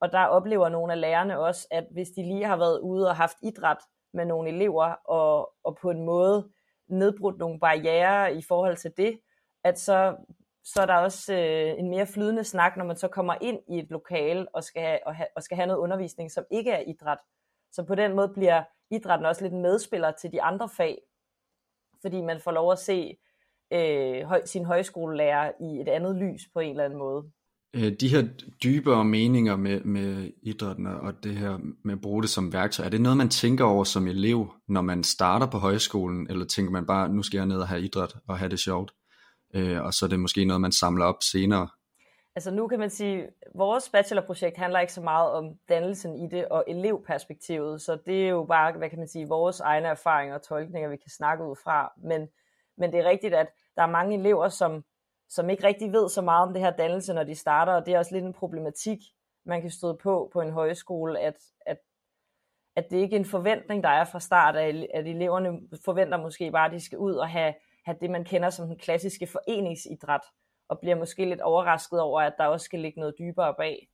Og 0.00 0.12
der 0.12 0.24
oplever 0.24 0.68
nogle 0.68 0.92
af 0.92 1.00
lærerne 1.00 1.38
også, 1.38 1.68
at 1.70 1.86
hvis 1.92 2.08
de 2.08 2.22
lige 2.22 2.44
har 2.44 2.56
været 2.56 2.80
ude 2.80 3.08
og 3.08 3.16
haft 3.16 3.36
idræt 3.42 3.78
med 4.12 4.24
nogle 4.24 4.48
elever, 4.48 4.84
og, 5.04 5.52
og 5.64 5.78
på 5.82 5.90
en 5.90 6.04
måde 6.04 6.50
nedbrudt 6.88 7.38
nogle 7.38 7.60
barriere 7.60 8.34
i 8.34 8.42
forhold 8.42 8.76
til 8.76 8.92
det, 8.96 9.20
at 9.64 9.78
så, 9.78 10.16
så 10.64 10.82
er 10.82 10.86
der 10.86 10.94
også 10.96 11.34
øh, 11.34 11.78
en 11.78 11.90
mere 11.90 12.06
flydende 12.06 12.44
snak, 12.44 12.76
når 12.76 12.84
man 12.84 12.96
så 12.96 13.08
kommer 13.08 13.34
ind 13.40 13.60
i 13.68 13.78
et 13.78 13.90
lokale 13.90 14.46
og 14.54 14.64
skal, 14.64 14.82
have, 14.82 14.98
og, 15.06 15.14
have, 15.14 15.26
og 15.36 15.42
skal 15.42 15.56
have 15.56 15.66
noget 15.66 15.80
undervisning, 15.80 16.30
som 16.32 16.44
ikke 16.50 16.70
er 16.70 16.80
idræt. 16.80 17.18
Så 17.72 17.84
på 17.84 17.94
den 17.94 18.16
måde 18.16 18.28
bliver 18.28 18.62
idrætten 18.90 19.26
også 19.26 19.42
lidt 19.42 19.54
medspiller 19.54 20.10
til 20.10 20.32
de 20.32 20.42
andre 20.42 20.68
fag, 20.76 20.98
fordi 22.02 22.20
man 22.20 22.40
får 22.40 22.50
lov 22.50 22.72
at 22.72 22.78
se 22.78 23.18
øh, 23.72 24.22
høj, 24.22 24.44
sin 24.44 24.64
højskolelærer 24.64 25.52
i 25.60 25.80
et 25.80 25.88
andet 25.88 26.16
lys 26.16 26.42
på 26.52 26.60
en 26.60 26.70
eller 26.70 26.84
anden 26.84 26.98
måde. 26.98 27.30
Øh, 27.74 27.92
de 28.00 28.08
her 28.08 28.22
dybere 28.64 29.04
meninger 29.04 29.56
med, 29.56 29.80
med 29.80 30.30
idrætten 30.42 30.86
og 30.86 31.24
det 31.24 31.36
her 31.36 31.58
med 31.84 31.94
at 31.94 32.00
bruge 32.00 32.22
det 32.22 32.30
som 32.30 32.52
værktøj, 32.52 32.86
er 32.86 32.90
det 32.90 33.00
noget, 33.00 33.18
man 33.18 33.28
tænker 33.28 33.64
over 33.64 33.84
som 33.84 34.06
elev, 34.06 34.52
når 34.68 34.80
man 34.80 35.04
starter 35.04 35.46
på 35.46 35.58
højskolen, 35.58 36.30
eller 36.30 36.44
tænker 36.44 36.72
man 36.72 36.86
bare, 36.86 37.08
nu 37.08 37.22
skal 37.22 37.38
jeg 37.38 37.46
ned 37.46 37.58
og 37.58 37.68
have 37.68 37.80
idræt 37.80 38.16
og 38.28 38.38
have 38.38 38.48
det 38.48 38.58
sjovt, 38.58 38.92
øh, 39.54 39.82
og 39.82 39.94
så 39.94 40.04
er 40.04 40.08
det 40.08 40.20
måske 40.20 40.44
noget, 40.44 40.60
man 40.60 40.72
samler 40.72 41.04
op 41.04 41.22
senere? 41.22 41.68
Altså 42.36 42.50
nu 42.50 42.68
kan 42.68 42.78
man 42.78 42.90
sige, 42.90 43.22
at 43.22 43.30
vores 43.54 43.88
bachelorprojekt 43.88 44.56
handler 44.56 44.80
ikke 44.80 44.92
så 44.92 45.00
meget 45.00 45.30
om 45.30 45.44
dannelsen 45.68 46.16
i 46.16 46.28
det 46.30 46.48
og 46.48 46.64
elevperspektivet, 46.68 47.80
så 47.80 47.98
det 48.06 48.24
er 48.24 48.28
jo 48.28 48.44
bare, 48.44 48.72
hvad 48.72 48.90
kan 48.90 48.98
man 48.98 49.08
sige, 49.08 49.28
vores 49.28 49.60
egne 49.60 49.88
erfaringer 49.88 50.34
og 50.34 50.42
tolkninger, 50.42 50.88
vi 50.88 50.96
kan 50.96 51.10
snakke 51.10 51.44
ud 51.44 51.56
fra. 51.64 51.92
Men, 52.02 52.28
men 52.78 52.92
det 52.92 53.00
er 53.00 53.08
rigtigt, 53.08 53.34
at 53.34 53.46
der 53.76 53.82
er 53.82 53.90
mange 53.90 54.18
elever, 54.18 54.48
som 54.48 54.84
som 55.28 55.50
ikke 55.50 55.64
rigtig 55.66 55.92
ved 55.92 56.08
så 56.08 56.22
meget 56.22 56.46
om 56.46 56.52
det 56.52 56.62
her 56.62 56.70
dannelse, 56.70 57.14
når 57.14 57.24
de 57.24 57.34
starter, 57.34 57.72
og 57.72 57.86
det 57.86 57.94
er 57.94 57.98
også 57.98 58.14
lidt 58.14 58.24
en 58.24 58.32
problematik, 58.32 58.98
man 59.46 59.60
kan 59.60 59.70
støde 59.70 59.98
på 60.02 60.30
på 60.32 60.40
en 60.40 60.50
højskole, 60.50 61.20
at, 61.20 61.36
at, 61.66 61.78
at 62.76 62.90
det 62.90 62.96
ikke 62.96 63.16
er 63.16 63.20
en 63.20 63.26
forventning, 63.26 63.82
der 63.82 63.88
er 63.88 64.04
fra 64.04 64.20
start, 64.20 64.56
at, 64.56 64.86
at 64.94 65.06
eleverne 65.06 65.60
forventer 65.84 66.18
måske 66.18 66.50
bare, 66.50 66.66
at 66.66 66.72
de 66.72 66.84
skal 66.84 66.98
ud 66.98 67.14
og 67.14 67.28
have, 67.28 67.54
have 67.84 67.96
det, 68.00 68.10
man 68.10 68.24
kender 68.24 68.50
som 68.50 68.66
den 68.66 68.78
klassiske 68.78 69.26
foreningsidræt, 69.26 70.20
og 70.68 70.80
bliver 70.80 70.96
måske 70.96 71.24
lidt 71.24 71.40
overrasket 71.40 72.00
over, 72.00 72.20
at 72.20 72.34
der 72.38 72.46
også 72.46 72.64
skal 72.64 72.80
ligge 72.80 73.00
noget 73.00 73.14
dybere 73.18 73.54
bag. 73.58 73.88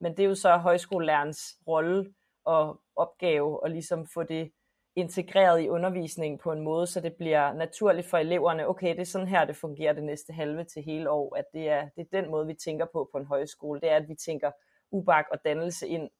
Men 0.00 0.16
det 0.16 0.22
er 0.22 0.28
jo 0.28 0.34
så 0.34 0.56
højskolelærens 0.56 1.58
rolle 1.66 2.14
og 2.44 2.80
opgave 2.96 3.60
at 3.64 3.70
ligesom 3.70 4.06
få 4.14 4.22
det 4.22 4.52
integreret 4.98 5.62
i 5.62 5.68
undervisningen 5.68 6.38
på 6.38 6.52
en 6.52 6.60
måde, 6.60 6.86
så 6.86 7.00
det 7.00 7.14
bliver 7.14 7.52
naturligt 7.52 8.06
for 8.06 8.18
eleverne, 8.18 8.68
okay, 8.68 8.90
det 8.90 9.00
er 9.00 9.04
sådan 9.04 9.28
her, 9.28 9.44
det 9.44 9.56
fungerer 9.56 9.92
det 9.92 10.04
næste 10.04 10.32
halve 10.32 10.64
til 10.64 10.82
hele 10.82 11.10
år, 11.10 11.36
at 11.36 11.44
det 11.52 11.68
er, 11.68 11.88
det 11.96 12.02
er 12.02 12.20
den 12.20 12.30
måde, 12.30 12.46
vi 12.46 12.54
tænker 12.54 12.86
på 12.92 13.08
på 13.12 13.18
en 13.18 13.26
højskole, 13.26 13.80
det 13.80 13.90
er, 13.90 13.96
at 13.96 14.08
vi 14.08 14.14
tænker 14.14 14.50
ubak 14.90 15.24
og 15.32 15.38
dannelse 15.44 15.88
ind 15.88 16.10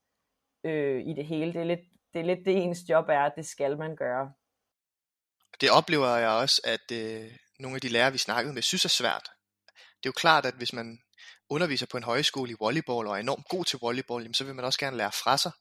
øh, 0.64 1.06
i 1.06 1.14
det 1.14 1.26
hele. 1.26 1.52
Det 1.52 1.60
er, 1.60 1.64
lidt, 1.64 1.80
det 2.14 2.20
er 2.20 2.24
lidt 2.24 2.44
det 2.44 2.56
ens 2.56 2.78
job 2.88 3.08
er, 3.08 3.20
at 3.20 3.32
det 3.36 3.46
skal 3.46 3.78
man 3.78 3.96
gøre. 3.96 4.32
Det 5.60 5.70
oplever 5.70 6.16
jeg 6.16 6.30
også, 6.30 6.62
at 6.64 6.96
øh, 6.96 7.32
nogle 7.58 7.74
af 7.74 7.80
de 7.80 7.88
lærere, 7.88 8.12
vi 8.12 8.18
snakkede 8.18 8.54
med, 8.54 8.62
synes 8.62 8.84
er 8.84 8.88
svært. 8.88 9.28
Det 9.76 10.06
er 10.06 10.12
jo 10.12 10.12
klart, 10.12 10.46
at 10.46 10.54
hvis 10.54 10.72
man 10.72 10.98
underviser 11.50 11.86
på 11.86 11.96
en 11.96 12.02
højskole 12.02 12.50
i 12.50 12.56
volleyball 12.60 13.06
og 13.06 13.14
er 13.14 13.20
enormt 13.20 13.48
god 13.48 13.64
til 13.64 13.78
volleyball, 13.82 14.22
jamen, 14.22 14.34
så 14.34 14.44
vil 14.44 14.54
man 14.54 14.64
også 14.64 14.78
gerne 14.78 14.96
lære 14.96 15.12
fra 15.12 15.38
sig. 15.38 15.52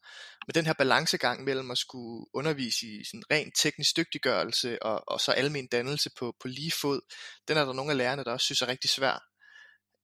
Men 0.47 0.53
den 0.53 0.65
her 0.65 0.73
balancegang 0.73 1.43
mellem 1.43 1.71
at 1.71 1.77
skulle 1.77 2.25
undervise 2.33 2.87
i 2.87 3.03
sådan 3.03 3.23
ren 3.31 3.51
teknisk 3.51 3.97
dygtiggørelse 3.97 4.83
og, 4.83 5.03
og 5.07 5.19
så 5.19 5.31
almen 5.31 5.67
dannelse 5.67 6.09
på, 6.19 6.35
på 6.41 6.47
lige 6.47 6.71
fod, 6.81 7.01
den 7.47 7.57
er 7.57 7.65
der 7.65 7.73
nogle 7.73 7.91
af 7.91 7.97
lærerne, 7.97 8.23
der 8.23 8.31
også 8.31 8.45
synes 8.45 8.61
er 8.61 8.67
rigtig 8.67 8.89
svær. 8.89 9.23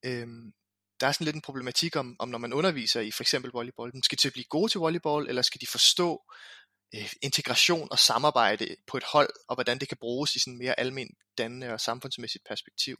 Øhm, 0.05 0.53
der 0.99 1.07
er 1.07 1.11
sådan 1.11 1.25
lidt 1.25 1.35
en 1.35 1.41
problematik 1.41 1.95
om, 1.95 2.15
om 2.19 2.29
når 2.29 2.37
man 2.37 2.53
underviser 2.53 3.01
i 3.01 3.11
for 3.11 3.23
eksempel 3.23 3.51
volleyball, 3.51 4.03
skal 4.03 4.17
de 4.23 4.31
blive 4.31 4.45
gode 4.49 4.71
til 4.71 4.79
volleyball, 4.79 5.29
eller 5.29 5.41
skal 5.41 5.61
de 5.61 5.67
forstå 5.67 6.21
øh, 6.95 7.13
integration 7.21 7.87
og 7.91 7.99
samarbejde 7.99 8.75
på 8.87 8.97
et 8.97 9.03
hold, 9.03 9.29
og 9.47 9.55
hvordan 9.55 9.79
det 9.79 9.87
kan 9.87 9.97
bruges 9.97 10.35
i 10.35 10.39
sådan 10.39 10.57
mere 10.57 10.79
almen 10.79 11.09
dannende 11.37 11.73
og 11.73 11.81
samfundsmæssigt 11.81 12.43
perspektiv. 12.49 12.97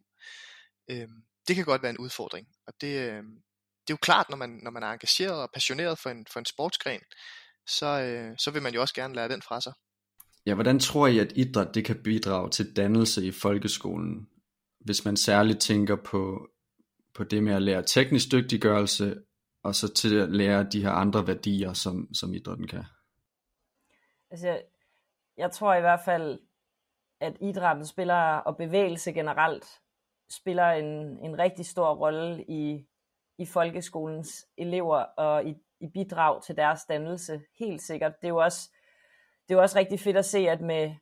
Øhm, 0.89 1.23
det 1.47 1.55
kan 1.55 1.65
godt 1.65 1.81
være 1.81 1.89
en 1.89 1.97
udfordring. 1.97 2.47
Og 2.67 2.73
det, 2.81 2.99
øh, 2.99 3.23
det 3.83 3.89
er 3.89 3.93
jo 3.93 3.97
klart, 3.97 4.29
når 4.29 4.37
man, 4.37 4.49
når 4.63 4.71
man 4.71 4.83
er 4.83 4.87
engageret 4.87 5.41
og 5.41 5.49
passioneret 5.53 5.99
for 5.99 6.09
en, 6.09 6.25
for 6.33 6.39
en 6.39 6.45
sportsgren, 6.45 7.01
så, 7.67 8.01
øh, 8.01 8.35
så 8.37 8.51
vil 8.51 8.61
man 8.61 8.73
jo 8.73 8.81
også 8.81 8.93
gerne 8.93 9.15
lære 9.15 9.29
den 9.29 9.41
fra 9.41 9.61
sig. 9.61 9.73
Ja, 10.45 10.53
hvordan 10.53 10.79
tror 10.79 11.07
I, 11.07 11.19
at 11.19 11.33
idræt 11.35 11.75
det 11.75 11.85
kan 11.85 12.03
bidrage 12.03 12.49
til 12.49 12.75
dannelse 12.75 13.25
i 13.25 13.31
folkeskolen, 13.31 14.27
hvis 14.79 15.05
man 15.05 15.17
særligt 15.17 15.61
tænker 15.61 15.95
på, 15.95 16.47
på 17.15 17.23
det 17.23 17.43
med 17.43 17.53
at 17.53 17.61
lære 17.61 17.83
teknisk 17.83 18.31
dygtiggørelse, 18.31 19.15
og 19.63 19.75
så 19.75 19.93
til 19.93 20.15
at 20.15 20.29
lære 20.29 20.67
de 20.71 20.81
her 20.81 20.91
andre 20.91 21.27
værdier, 21.27 21.73
som, 21.73 22.13
som 22.13 22.33
idrætten 22.33 22.67
kan? 22.67 22.83
Altså, 24.31 24.47
jeg, 24.47 24.61
jeg 25.37 25.51
tror 25.51 25.75
i 25.75 25.81
hvert 25.81 26.01
fald, 26.05 26.39
at 27.21 27.37
idrætten 27.41 27.85
spiller, 27.85 28.35
og 28.35 28.57
bevægelse 28.57 29.11
generelt, 29.11 29.65
spiller 30.29 30.71
en, 30.71 31.19
en 31.25 31.39
rigtig 31.39 31.65
stor 31.65 31.93
rolle 31.95 32.43
i, 32.47 32.85
i 33.37 33.45
folkeskolens 33.45 34.47
elever 34.57 34.97
og 34.97 35.45
i, 35.45 35.55
i 35.79 35.87
bidrag 35.87 36.43
til 36.43 36.57
deres 36.57 36.85
dannelse, 36.85 37.41
helt 37.59 37.81
sikkert. 37.81 38.21
Det 38.21 38.27
er 38.27 38.29
jo 38.29 38.37
også, 38.37 38.69
det 39.47 39.53
er 39.53 39.57
jo 39.57 39.61
også 39.61 39.79
rigtig 39.79 39.99
fedt 39.99 40.17
at 40.17 40.25
se, 40.25 40.49
at 40.49 40.61
med, 40.61 40.95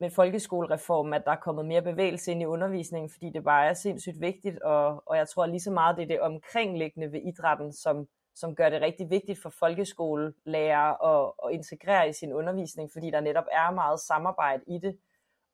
med 0.00 0.10
folkeskolereformen, 0.10 1.14
at 1.14 1.22
der 1.24 1.32
er 1.32 1.36
kommet 1.36 1.66
mere 1.66 1.82
bevægelse 1.82 2.32
ind 2.32 2.42
i 2.42 2.46
undervisningen, 2.46 3.10
fordi 3.10 3.30
det 3.30 3.44
bare 3.44 3.66
er 3.66 3.74
sindssygt 3.74 4.20
vigtigt, 4.20 4.58
og, 4.58 5.02
og 5.06 5.16
jeg 5.16 5.28
tror 5.28 5.46
lige 5.46 5.60
så 5.60 5.70
meget, 5.70 5.96
det 5.96 6.02
er 6.02 6.06
det 6.06 6.20
omkringliggende 6.20 7.12
ved 7.12 7.20
idrætten, 7.22 7.72
som, 7.72 8.06
som 8.34 8.54
gør 8.54 8.68
det 8.68 8.80
rigtig 8.80 9.10
vigtigt 9.10 9.42
for 9.42 9.50
folkeskolelærer 9.50 11.04
at, 11.04 11.32
at 11.44 11.54
integrere 11.54 12.08
i 12.08 12.12
sin 12.12 12.32
undervisning, 12.32 12.90
fordi 12.92 13.10
der 13.10 13.20
netop 13.20 13.46
er 13.52 13.70
meget 13.70 14.00
samarbejde 14.00 14.62
i 14.66 14.78
det 14.78 14.98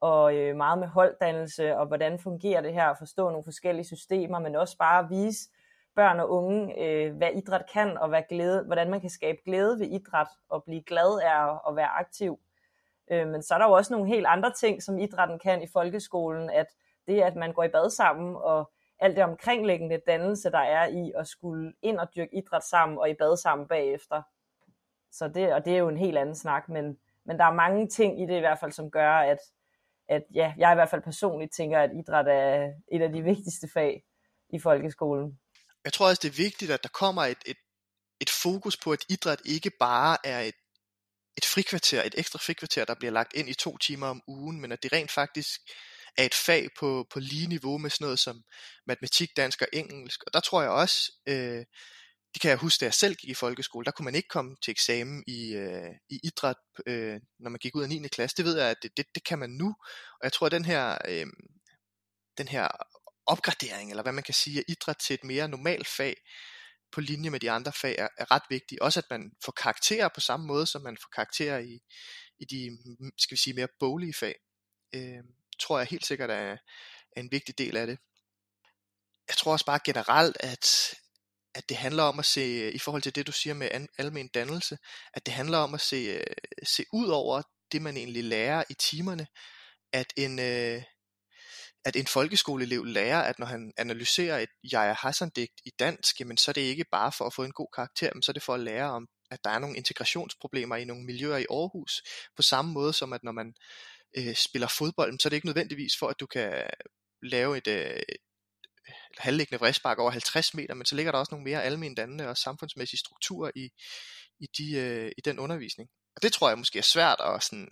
og 0.00 0.34
øh, 0.34 0.56
meget 0.56 0.78
med 0.78 0.86
holddannelse, 0.86 1.76
og 1.76 1.86
hvordan 1.86 2.18
fungerer 2.18 2.60
det 2.60 2.72
her, 2.72 2.86
at 2.86 2.98
forstå 2.98 3.30
nogle 3.30 3.44
forskellige 3.44 3.86
systemer, 3.86 4.38
men 4.38 4.56
også 4.56 4.76
bare 4.78 5.04
at 5.04 5.10
vise 5.10 5.50
børn 5.94 6.20
og 6.20 6.30
unge, 6.30 6.82
øh, 6.82 7.16
hvad 7.16 7.30
idræt 7.34 7.64
kan, 7.72 7.98
og 7.98 8.08
hvad 8.08 8.22
glæde, 8.28 8.64
hvordan 8.64 8.90
man 8.90 9.00
kan 9.00 9.10
skabe 9.10 9.38
glæde 9.44 9.78
ved 9.78 9.86
idræt, 9.86 10.28
og 10.48 10.64
blive 10.64 10.82
glad 10.82 11.20
af 11.20 11.58
at 11.68 11.76
være 11.76 11.88
aktiv. 11.88 12.38
Øh, 13.10 13.28
men 13.28 13.42
så 13.42 13.54
er 13.54 13.58
der 13.58 13.66
jo 13.66 13.72
også 13.72 13.92
nogle 13.92 14.08
helt 14.08 14.26
andre 14.26 14.52
ting, 14.52 14.82
som 14.82 14.98
idrætten 14.98 15.38
kan 15.38 15.62
i 15.62 15.66
folkeskolen, 15.72 16.50
at 16.50 16.66
det 17.06 17.22
at 17.22 17.36
man 17.36 17.52
går 17.52 17.64
i 17.64 17.68
bad 17.68 17.90
sammen, 17.90 18.36
og 18.36 18.70
alt 18.98 19.16
det 19.16 19.24
omkringliggende 19.24 20.00
dannelse, 20.06 20.50
der 20.50 20.58
er 20.58 20.86
i 20.86 21.12
at 21.16 21.26
skulle 21.26 21.72
ind 21.82 21.98
og 21.98 22.08
dyrke 22.16 22.36
idræt 22.36 22.64
sammen, 22.64 22.98
og 22.98 23.10
i 23.10 23.14
bad 23.14 23.36
sammen 23.36 23.68
bagefter. 23.68 24.22
Så 25.12 25.28
det, 25.28 25.52
og 25.52 25.64
det 25.64 25.74
er 25.74 25.78
jo 25.78 25.88
en 25.88 25.96
helt 25.96 26.18
anden 26.18 26.34
snak, 26.34 26.68
men, 26.68 26.98
men 27.24 27.38
der 27.38 27.44
er 27.44 27.52
mange 27.52 27.88
ting 27.88 28.22
i 28.22 28.26
det 28.26 28.36
i 28.36 28.40
hvert 28.40 28.58
fald, 28.58 28.72
som 28.72 28.90
gør, 28.90 29.12
at, 29.12 29.38
at 30.08 30.22
ja, 30.34 30.52
jeg 30.58 30.72
i 30.72 30.74
hvert 30.74 30.90
fald 30.90 31.02
personligt 31.02 31.52
tænker, 31.54 31.78
at 31.80 31.90
idræt 32.00 32.26
er 32.28 32.72
et 32.92 33.02
af 33.02 33.12
de 33.12 33.22
vigtigste 33.22 33.68
fag 33.74 34.02
i 34.52 34.58
folkeskolen. 34.58 35.38
Jeg 35.84 35.92
tror 35.92 36.08
også, 36.08 36.20
det 36.22 36.28
er 36.28 36.42
vigtigt, 36.44 36.70
at 36.70 36.82
der 36.82 36.88
kommer 36.88 37.22
et, 37.22 37.38
et, 37.46 37.56
et 38.20 38.30
fokus 38.30 38.76
på, 38.76 38.92
at 38.92 39.04
idræt 39.08 39.40
ikke 39.44 39.70
bare 39.80 40.16
er 40.24 40.40
et, 40.40 40.54
et 41.36 41.44
frikvarter, 41.44 42.02
et 42.02 42.14
ekstra 42.18 42.38
frikvarter, 42.38 42.84
der 42.84 42.94
bliver 42.94 43.12
lagt 43.12 43.34
ind 43.34 43.48
i 43.48 43.54
to 43.54 43.76
timer 43.76 44.06
om 44.06 44.22
ugen, 44.28 44.60
men 44.60 44.72
at 44.72 44.82
det 44.82 44.92
rent 44.92 45.10
faktisk 45.10 45.60
er 46.18 46.24
et 46.24 46.34
fag 46.34 46.68
på, 46.78 47.06
på 47.12 47.20
lige 47.20 47.48
niveau 47.48 47.78
med 47.78 47.90
sådan 47.90 48.04
noget 48.04 48.18
som 48.18 48.42
matematik, 48.86 49.36
dansk 49.36 49.62
og 49.62 49.68
engelsk. 49.72 50.24
Og 50.26 50.32
der 50.32 50.40
tror 50.40 50.62
jeg 50.62 50.70
også, 50.70 51.12
øh, 51.28 51.64
det 52.36 52.40
kan 52.40 52.50
jeg 52.50 52.58
huske, 52.58 52.80
da 52.80 52.84
jeg 52.84 52.94
selv 52.94 53.14
gik 53.14 53.30
i 53.30 53.34
folkeskole, 53.34 53.84
der 53.84 53.90
kunne 53.90 54.04
man 54.04 54.14
ikke 54.14 54.28
komme 54.28 54.56
til 54.62 54.70
eksamen 54.70 55.24
i, 55.26 55.54
øh, 55.54 55.94
i 56.08 56.20
idræt, 56.24 56.56
øh, 56.86 57.20
når 57.38 57.50
man 57.50 57.58
gik 57.58 57.76
ud 57.76 57.82
af 57.82 57.88
9. 57.88 58.08
klasse. 58.08 58.36
Det 58.36 58.44
ved 58.44 58.58
jeg, 58.58 58.70
at 58.70 58.76
det, 58.82 58.96
det, 58.96 59.06
det 59.14 59.24
kan 59.24 59.38
man 59.38 59.50
nu. 59.50 59.74
Og 60.12 60.20
jeg 60.22 60.32
tror, 60.32 60.46
at 60.46 60.52
den 60.52 60.64
her, 60.64 60.98
øh, 61.08 61.26
den 62.38 62.48
her 62.48 62.68
opgradering, 63.26 63.90
eller 63.90 64.02
hvad 64.02 64.12
man 64.12 64.24
kan 64.24 64.34
sige, 64.34 64.58
af 64.58 64.64
idræt 64.68 64.96
til 64.96 65.14
et 65.14 65.24
mere 65.24 65.48
normalt 65.48 65.88
fag, 65.88 66.16
på 66.92 67.00
linje 67.00 67.30
med 67.30 67.40
de 67.40 67.50
andre 67.50 67.72
fag, 67.72 67.96
er, 67.98 68.08
er 68.18 68.30
ret 68.30 68.42
vigtig. 68.50 68.82
Også 68.82 69.00
at 69.00 69.10
man 69.10 69.32
får 69.44 69.52
karakterer 69.52 70.08
på 70.14 70.20
samme 70.20 70.46
måde, 70.46 70.66
som 70.66 70.82
man 70.82 70.96
får 70.96 71.08
karakterer 71.14 71.58
i, 71.58 71.80
i 72.38 72.44
de, 72.44 72.78
mm, 72.84 73.10
skal 73.18 73.34
vi 73.34 73.40
sige, 73.40 73.54
mere 73.54 73.68
boglige 73.78 74.14
fag. 74.14 74.34
Øh, 74.94 75.24
tror 75.58 75.78
jeg 75.78 75.86
helt 75.86 76.06
sikkert 76.06 76.30
er, 76.30 76.56
er 77.16 77.20
en 77.20 77.32
vigtig 77.32 77.58
del 77.58 77.76
af 77.76 77.86
det. 77.86 77.98
Jeg 79.28 79.36
tror 79.36 79.52
også 79.52 79.66
bare 79.66 79.80
generelt, 79.84 80.36
at, 80.40 80.94
at 81.56 81.68
det 81.68 81.76
handler 81.76 82.02
om 82.02 82.18
at 82.18 82.24
se, 82.24 82.40
øh, 82.40 82.74
i 82.74 82.78
forhold 82.78 83.02
til 83.02 83.14
det 83.14 83.26
du 83.26 83.32
siger 83.32 83.54
med 83.54 83.68
an, 83.72 83.88
almen 83.98 84.28
dannelse, 84.28 84.78
at 85.14 85.26
det 85.26 85.34
handler 85.34 85.58
om 85.58 85.74
at 85.74 85.80
se, 85.80 85.96
øh, 85.96 86.36
se 86.62 86.84
ud 86.92 87.08
over 87.08 87.42
det 87.72 87.82
man 87.82 87.96
egentlig 87.96 88.24
lærer 88.24 88.64
i 88.70 88.74
timerne, 88.74 89.26
at 89.92 90.12
en, 90.16 90.38
øh, 90.38 90.82
at 91.84 91.96
en 91.96 92.06
folkeskoleelev 92.06 92.84
lærer, 92.84 93.22
at 93.22 93.38
når 93.38 93.46
han 93.46 93.72
analyserer 93.76 94.38
et 94.38 94.48
Jaja 94.72 94.94
Hassan-digt 94.98 95.60
i 95.64 95.70
dansk, 95.78 96.20
jamen 96.20 96.36
så 96.36 96.50
er 96.50 96.52
det 96.52 96.60
ikke 96.60 96.84
bare 96.92 97.12
for 97.12 97.24
at 97.24 97.34
få 97.34 97.44
en 97.44 97.52
god 97.52 97.68
karakter, 97.74 98.10
men 98.14 98.22
så 98.22 98.32
er 98.32 98.34
det 98.34 98.42
for 98.42 98.54
at 98.54 98.60
lære 98.60 98.90
om, 98.90 99.08
at 99.30 99.44
der 99.44 99.50
er 99.50 99.58
nogle 99.58 99.76
integrationsproblemer 99.76 100.76
i 100.76 100.84
nogle 100.84 101.04
miljøer 101.04 101.36
i 101.36 101.46
Aarhus, 101.50 102.02
på 102.36 102.42
samme 102.42 102.72
måde 102.72 102.92
som 102.92 103.12
at 103.12 103.24
når 103.24 103.32
man 103.32 103.54
øh, 104.18 104.34
spiller 104.34 104.68
fodbold, 104.78 105.20
så 105.20 105.28
er 105.28 105.30
det 105.30 105.36
ikke 105.36 105.46
nødvendigvis 105.46 105.92
for, 105.98 106.08
at 106.08 106.20
du 106.20 106.26
kan 106.26 106.70
lave 107.22 107.58
et, 107.58 107.66
øh, 107.66 108.02
halvliggende 109.18 109.60
vridspark 109.60 109.98
over 109.98 110.10
50 110.10 110.54
meter, 110.54 110.74
men 110.74 110.86
så 110.86 110.96
ligger 110.96 111.12
der 111.12 111.18
også 111.18 111.34
nogle 111.34 111.44
mere 111.44 111.62
almendannende 111.62 112.28
og 112.28 112.36
samfundsmæssige 112.36 112.98
strukturer 112.98 113.50
i, 113.54 113.70
i, 114.40 114.46
de, 114.58 114.76
øh, 114.76 115.12
i 115.18 115.20
den 115.20 115.38
undervisning. 115.38 115.88
Og 116.16 116.22
det 116.22 116.32
tror 116.32 116.48
jeg 116.48 116.58
måske 116.58 116.78
er 116.78 116.82
svært 116.82 117.20
at 117.20 117.42
sådan 117.42 117.68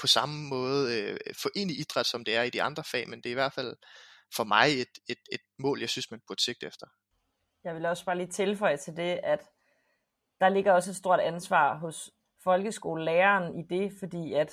på 0.00 0.06
samme 0.06 0.48
måde 0.48 1.02
øh, 1.02 1.18
få 1.42 1.48
ind 1.56 1.70
i 1.70 1.80
idræt, 1.80 2.06
som 2.06 2.24
det 2.24 2.36
er 2.36 2.42
i 2.42 2.50
de 2.50 2.62
andre 2.62 2.84
fag, 2.84 3.08
men 3.08 3.18
det 3.18 3.26
er 3.26 3.30
i 3.30 3.42
hvert 3.42 3.52
fald 3.52 3.76
for 4.36 4.44
mig 4.44 4.80
et, 4.80 4.94
et, 5.08 5.18
et 5.32 5.40
mål, 5.58 5.80
jeg 5.80 5.88
synes, 5.88 6.10
man 6.10 6.20
burde 6.26 6.42
sigte 6.42 6.66
efter. 6.66 6.86
Jeg 7.64 7.74
vil 7.74 7.86
også 7.86 8.04
bare 8.04 8.16
lige 8.16 8.30
tilføje 8.30 8.76
til 8.76 8.96
det, 8.96 9.20
at 9.22 9.40
der 10.40 10.48
ligger 10.48 10.72
også 10.72 10.90
et 10.90 10.96
stort 10.96 11.20
ansvar 11.20 11.78
hos 11.78 12.10
folkeskolelæreren 12.44 13.58
i 13.58 13.62
det, 13.70 13.92
fordi 13.98 14.32
at, 14.32 14.52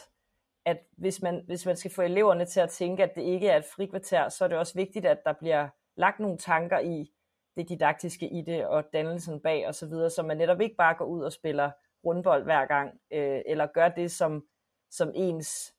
at 0.65 0.77
hvis, 0.97 1.21
man, 1.21 1.43
hvis 1.45 1.65
man 1.65 1.75
skal 1.75 1.91
få 1.91 2.01
eleverne 2.01 2.45
til 2.45 2.59
at 2.59 2.69
tænke, 2.69 3.03
at 3.03 3.15
det 3.15 3.21
ikke 3.21 3.47
er 3.47 3.57
et 3.57 3.65
frikvarter, 3.75 4.29
så 4.29 4.43
er 4.43 4.47
det 4.47 4.57
også 4.57 4.73
vigtigt, 4.73 5.05
at 5.05 5.25
der 5.25 5.33
bliver 5.33 5.69
lagt 5.95 6.19
nogle 6.19 6.37
tanker 6.37 6.79
i 6.79 7.11
det 7.57 7.69
didaktiske 7.69 8.29
i 8.29 8.41
det, 8.41 8.67
og 8.67 8.83
dannelsen 8.93 9.39
bag 9.39 9.67
osv., 9.67 9.73
så, 9.73 9.85
videre, 9.85 10.09
så 10.09 10.23
man 10.23 10.37
netop 10.37 10.61
ikke 10.61 10.75
bare 10.75 10.95
går 10.95 11.05
ud 11.05 11.21
og 11.21 11.33
spiller 11.33 11.71
rundbold 12.05 12.43
hver 12.43 12.65
gang, 12.65 12.99
øh, 13.11 13.41
eller 13.45 13.65
gør 13.65 13.89
det, 13.89 14.11
som, 14.11 14.45
som 14.89 15.11
ens 15.15 15.75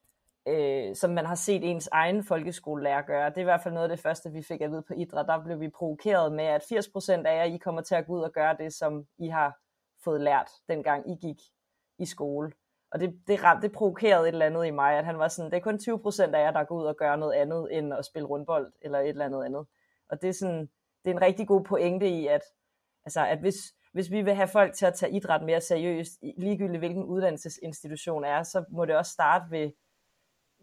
øh, 0.49 0.97
som 0.97 1.11
man 1.11 1.27
har 1.27 1.35
set 1.35 1.71
ens 1.71 1.89
egen 1.93 2.25
folkeskolelærer 2.25 3.03
gøre. 3.03 3.31
Det 3.31 3.37
er 3.37 3.41
i 3.41 3.45
hvert 3.45 3.63
fald 3.63 3.75
noget 3.75 3.91
af 3.91 3.97
det 3.97 4.03
første, 4.03 4.33
vi 4.33 4.43
fik 4.43 4.61
at 4.61 4.71
vide 4.71 4.83
på 4.83 4.95
idræt. 4.95 5.27
Der 5.27 5.45
blev 5.45 5.61
vi 5.61 5.69
provokeret 5.69 6.33
med, 6.33 6.45
at 6.45 6.63
80% 6.63 7.13
af 7.13 7.37
jer, 7.37 7.43
I 7.43 7.57
kommer 7.57 7.83
til 7.83 7.95
at 7.95 8.07
gå 8.07 8.13
ud 8.13 8.21
og 8.21 8.33
gøre 8.33 8.57
det, 8.59 8.75
som 8.75 9.07
I 9.19 9.29
har 9.29 9.59
fået 10.05 10.21
lært, 10.21 10.51
dengang 10.69 11.11
I 11.11 11.15
gik 11.15 11.41
i 11.99 12.07
skole. 12.07 12.53
Og 12.91 13.01
det, 13.01 13.21
det, 13.27 13.41
det 13.63 13.73
provokerede 13.73 14.29
et 14.29 14.33
eller 14.33 14.47
andet 14.47 14.67
i 14.67 14.71
mig, 14.71 14.99
at 14.99 15.05
han 15.05 15.19
var 15.19 15.29
sådan, 15.29 15.51
det 15.51 15.57
er 15.57 15.61
kun 15.61 15.81
20% 16.29 16.35
af 16.35 16.41
jer, 16.41 16.51
der 16.51 16.65
går 16.65 16.81
ud 16.81 16.85
og 16.85 16.97
gør 16.97 17.17
noget 17.17 17.35
andet, 17.35 17.79
end 17.79 17.95
at 17.95 18.05
spille 18.05 18.27
rundbold, 18.27 18.73
eller 18.81 18.99
et 18.99 19.09
eller 19.09 19.25
andet 19.25 19.45
andet. 19.45 19.67
Og 20.09 20.23
det 20.23 20.29
er 20.29 20.33
sådan, 20.33 20.61
det 21.05 21.11
er 21.11 21.15
en 21.15 21.23
rigtig 21.23 21.47
god 21.47 21.65
pointe 21.65 22.09
i, 22.09 22.27
at, 22.27 22.43
altså, 23.05 23.27
at 23.27 23.39
hvis, 23.39 23.57
hvis 23.93 24.11
vi 24.11 24.23
vil 24.23 24.35
have 24.35 24.49
folk 24.49 24.75
til 24.75 24.87
at 24.87 24.95
tage 24.95 25.13
idræt 25.13 25.43
mere 25.43 25.61
seriøst, 25.61 26.13
ligegyldigt 26.39 26.79
hvilken 26.79 27.05
uddannelsesinstitution 27.05 28.25
er, 28.25 28.43
så 28.43 28.65
må 28.71 28.85
det 28.85 28.97
også 28.97 29.13
starte 29.13 29.45
ved, 29.51 29.71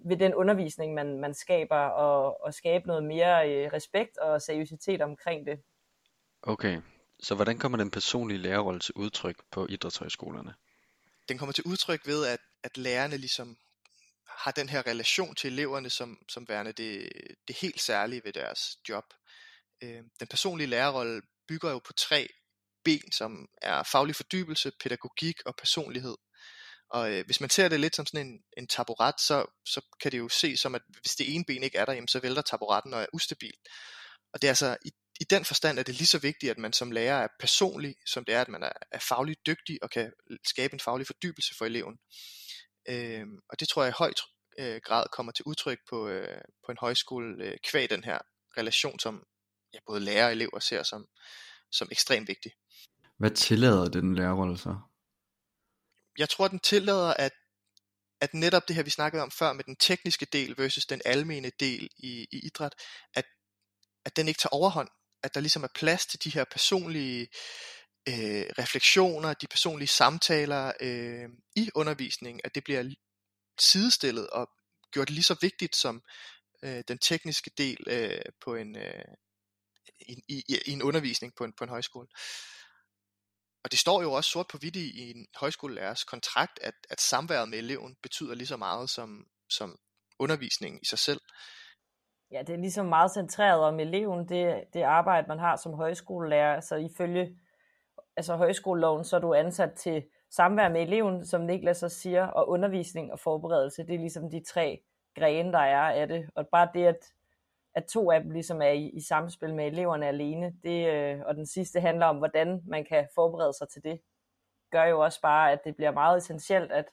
ved 0.05 0.17
den 0.17 0.35
undervisning, 0.35 0.93
man, 0.93 1.19
man 1.19 1.33
skaber, 1.33 1.77
og, 1.77 2.43
og 2.43 2.53
skabe 2.53 2.87
noget 2.87 3.03
mere 3.03 3.51
øh, 3.51 3.73
respekt 3.73 4.17
og 4.17 4.41
seriøsitet 4.41 5.01
omkring 5.01 5.45
det. 5.45 5.59
Okay, 6.43 6.81
så 7.19 7.35
hvordan 7.35 7.57
kommer 7.57 7.77
den 7.77 7.91
personlige 7.91 8.37
lærerrolle 8.37 8.79
til 8.79 8.93
udtryk 8.95 9.35
på 9.51 9.67
idrætshøjskolerne? 9.69 10.53
Den 11.29 11.37
kommer 11.37 11.53
til 11.53 11.63
udtryk 11.63 12.07
ved, 12.07 12.25
at, 12.25 12.39
at 12.63 12.77
lærerne 12.77 13.17
ligesom 13.17 13.57
har 14.27 14.51
den 14.51 14.69
her 14.69 14.87
relation 14.87 15.35
til 15.35 15.51
eleverne 15.51 15.89
som, 15.89 16.17
som 16.29 16.47
værende 16.49 16.71
det, 16.71 17.09
det 17.47 17.55
helt 17.55 17.81
særlige 17.81 18.21
ved 18.25 18.33
deres 18.33 18.77
job. 18.89 19.03
Øh, 19.83 20.01
den 20.19 20.27
personlige 20.29 20.67
lærerrolle 20.67 21.21
bygger 21.47 21.71
jo 21.71 21.79
på 21.79 21.93
tre 21.93 22.27
ben, 22.85 23.11
som 23.11 23.47
er 23.61 23.83
faglig 23.83 24.15
fordybelse, 24.15 24.71
pædagogik 24.79 25.41
og 25.45 25.55
personlighed. 25.55 26.15
Og 26.89 27.11
øh, 27.11 27.25
hvis 27.25 27.41
man 27.41 27.49
ser 27.49 27.69
det 27.69 27.79
lidt 27.79 27.95
som 27.95 28.05
sådan 28.05 28.27
en, 28.27 28.39
en 28.57 28.67
taburet, 28.67 29.21
så, 29.21 29.45
så 29.65 29.81
kan 30.01 30.11
det 30.11 30.17
jo 30.17 30.29
se 30.29 30.57
som, 30.57 30.75
at 30.75 30.81
hvis 31.01 31.15
det 31.15 31.35
ene 31.35 31.45
ben 31.45 31.63
ikke 31.63 31.77
er 31.77 31.85
der, 31.85 31.93
jamen, 31.93 32.07
så 32.07 32.19
vælter 32.19 32.41
taburetten 32.41 32.93
og 32.93 33.01
er 33.01 33.05
ustabil. 33.13 33.53
Og 34.33 34.41
det 34.41 34.47
er 34.47 34.51
altså, 34.51 34.77
i, 34.85 34.91
i 35.21 35.23
den 35.23 35.45
forstand 35.45 35.79
er 35.79 35.83
det 35.83 35.95
lige 35.95 36.07
så 36.07 36.19
vigtigt, 36.19 36.51
at 36.51 36.57
man 36.57 36.73
som 36.73 36.91
lærer 36.91 37.23
er 37.23 37.27
personlig, 37.39 37.95
som 38.05 38.25
det 38.25 38.35
er, 38.35 38.41
at 38.41 38.49
man 38.49 38.63
er, 38.63 38.71
er 38.91 38.99
fagligt 38.99 39.39
dygtig 39.45 39.79
og 39.83 39.89
kan 39.89 40.11
skabe 40.47 40.73
en 40.73 40.79
faglig 40.79 41.07
fordybelse 41.07 41.55
for 41.57 41.65
eleven. 41.65 41.97
Øh, 42.89 43.25
og 43.49 43.59
det 43.59 43.67
tror 43.67 43.83
jeg 43.83 43.89
i 43.89 43.97
høj 43.97 44.13
øh, 44.59 44.81
grad 44.83 45.05
kommer 45.11 45.31
til 45.31 45.43
udtryk 45.45 45.79
på, 45.89 46.07
øh, 46.07 46.41
på 46.65 46.71
en 46.71 46.77
højskole 46.79 47.43
øh, 47.43 47.57
kvæg 47.63 47.89
den 47.89 48.03
her 48.03 48.19
relation, 48.57 48.99
som 48.99 49.23
ja, 49.73 49.79
både 49.87 49.99
lærer 49.99 50.25
og 50.25 50.31
elever 50.31 50.59
ser 50.59 50.83
som, 50.83 51.05
som 51.71 51.87
ekstremt 51.91 52.27
vigtig. 52.27 52.51
Hvad 53.17 53.31
tillader 53.31 53.89
den 53.89 54.15
lærerrolle 54.15 54.57
så? 54.57 54.75
jeg 56.17 56.29
tror, 56.29 56.47
den 56.47 56.59
tillader, 56.59 57.13
at, 57.13 57.31
at 58.21 58.33
netop 58.33 58.67
det 58.67 58.75
her, 58.75 58.83
vi 58.83 58.89
snakkede 58.89 59.23
om 59.23 59.31
før, 59.31 59.53
med 59.53 59.63
den 59.63 59.75
tekniske 59.75 60.25
del 60.25 60.55
versus 60.57 60.85
den 60.85 61.01
almene 61.05 61.51
del 61.59 61.89
i, 61.97 62.27
i 62.31 62.39
idræt, 62.43 62.75
at, 63.13 63.25
at 64.05 64.15
den 64.15 64.27
ikke 64.27 64.37
tager 64.37 64.53
overhånd. 64.53 64.89
At 65.23 65.33
der 65.33 65.39
ligesom 65.39 65.63
er 65.63 65.67
plads 65.75 66.05
til 66.05 66.23
de 66.23 66.29
her 66.29 66.43
personlige 66.43 67.27
øh, 68.09 68.45
refleksioner, 68.59 69.33
de 69.33 69.47
personlige 69.47 69.87
samtaler 69.87 70.71
øh, 70.79 71.29
i 71.55 71.69
undervisningen, 71.75 72.41
at 72.43 72.55
det 72.55 72.63
bliver 72.63 72.93
sidestillet 73.59 74.29
og 74.29 74.49
gjort 74.91 75.09
lige 75.09 75.23
så 75.23 75.35
vigtigt 75.41 75.75
som 75.75 76.03
øh, 76.63 76.83
den 76.87 76.97
tekniske 76.97 77.51
del 77.57 77.77
øh, 77.87 78.21
på 78.41 78.55
en, 78.55 78.77
øh, 78.77 79.05
i, 79.99 80.23
i, 80.27 80.43
i 80.65 80.71
en 80.71 80.83
undervisning 80.83 81.35
på 81.35 81.43
en, 81.43 81.53
på 81.57 81.63
en 81.63 81.69
højskole. 81.69 82.07
Og 83.63 83.71
det 83.71 83.79
står 83.79 84.01
jo 84.01 84.11
også 84.11 84.29
sort 84.29 84.47
på 84.47 84.57
hvidt 84.57 84.75
i 84.75 85.11
en 85.11 85.27
højskolelærers 85.35 86.03
kontrakt, 86.03 86.59
at, 86.61 86.73
at 86.89 87.01
samværet 87.01 87.49
med 87.49 87.57
eleven 87.57 87.95
betyder 88.03 88.35
lige 88.35 88.47
så 88.47 88.57
meget 88.57 88.89
som, 88.89 89.25
som 89.49 89.79
undervisningen 90.19 90.81
i 90.81 90.85
sig 90.85 90.99
selv. 90.99 91.21
Ja, 92.33 92.41
det 92.41 92.53
er 92.53 92.57
ligesom 92.57 92.85
meget 92.85 93.11
centreret 93.11 93.61
om 93.61 93.79
eleven, 93.79 94.29
det, 94.29 94.63
det 94.73 94.81
arbejde, 94.81 95.27
man 95.27 95.39
har 95.39 95.55
som 95.55 95.73
højskolelærer. 95.73 96.59
Så 96.59 96.75
ifølge 96.75 97.37
altså 98.17 98.35
højskoleloven, 98.35 99.03
så 99.03 99.15
er 99.15 99.19
du 99.19 99.33
ansat 99.33 99.73
til 99.73 100.03
samvær 100.29 100.69
med 100.69 100.81
eleven, 100.81 101.25
som 101.25 101.41
Niklas 101.41 101.83
også 101.83 101.99
siger, 101.99 102.27
og 102.27 102.49
undervisning 102.49 103.11
og 103.11 103.19
forberedelse. 103.19 103.87
Det 103.87 103.95
er 103.95 103.99
ligesom 103.99 104.29
de 104.29 104.43
tre 104.43 104.81
grene, 105.15 105.51
der 105.51 105.59
er 105.59 106.01
af 106.01 106.07
det. 106.07 106.29
Og 106.35 106.47
bare 106.47 106.69
det, 106.73 106.85
at 106.85 106.97
at 107.75 107.85
to 107.85 108.11
af 108.11 108.21
dem 108.21 108.31
ligesom 108.31 108.61
er 108.61 108.69
i, 108.69 108.89
i 108.89 109.01
samspil 109.01 109.53
med 109.53 109.67
eleverne 109.67 110.07
alene. 110.07 110.53
Det, 110.63 110.87
øh, 110.87 111.21
og 111.25 111.35
den 111.35 111.45
sidste 111.45 111.79
handler 111.79 112.05
om, 112.05 112.17
hvordan 112.17 112.61
man 112.67 112.85
kan 112.85 113.07
forberede 113.15 113.53
sig 113.57 113.69
til 113.69 113.83
det. 113.83 114.01
Gør 114.71 114.83
jo 114.83 114.99
også 114.99 115.21
bare, 115.21 115.51
at 115.51 115.63
det 115.63 115.75
bliver 115.75 115.91
meget 115.91 116.17
essentielt 116.17 116.71
at, 116.71 116.85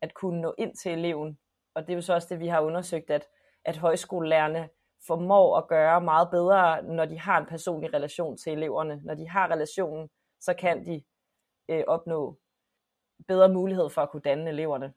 at 0.00 0.14
kunne 0.14 0.40
nå 0.40 0.54
ind 0.58 0.76
til 0.76 0.92
eleven. 0.92 1.38
Og 1.74 1.86
det 1.86 1.92
er 1.92 1.96
jo 1.96 2.02
så 2.02 2.14
også 2.14 2.28
det, 2.30 2.40
vi 2.40 2.48
har 2.48 2.60
undersøgt, 2.60 3.10
at, 3.10 3.28
at 3.64 3.76
højskolelærerne 3.76 4.68
formår 5.06 5.58
at 5.58 5.68
gøre 5.68 6.00
meget 6.00 6.28
bedre, 6.30 6.82
når 6.82 7.04
de 7.04 7.18
har 7.18 7.40
en 7.40 7.46
personlig 7.46 7.94
relation 7.94 8.36
til 8.36 8.52
eleverne. 8.52 9.00
Når 9.04 9.14
de 9.14 9.28
har 9.28 9.50
relationen, 9.50 10.08
så 10.40 10.54
kan 10.54 10.86
de 10.86 11.02
øh, 11.68 11.84
opnå 11.86 12.38
bedre 13.28 13.48
mulighed 13.48 13.90
for 13.90 14.00
at 14.00 14.10
kunne 14.10 14.22
danne 14.22 14.50
eleverne. 14.50 14.92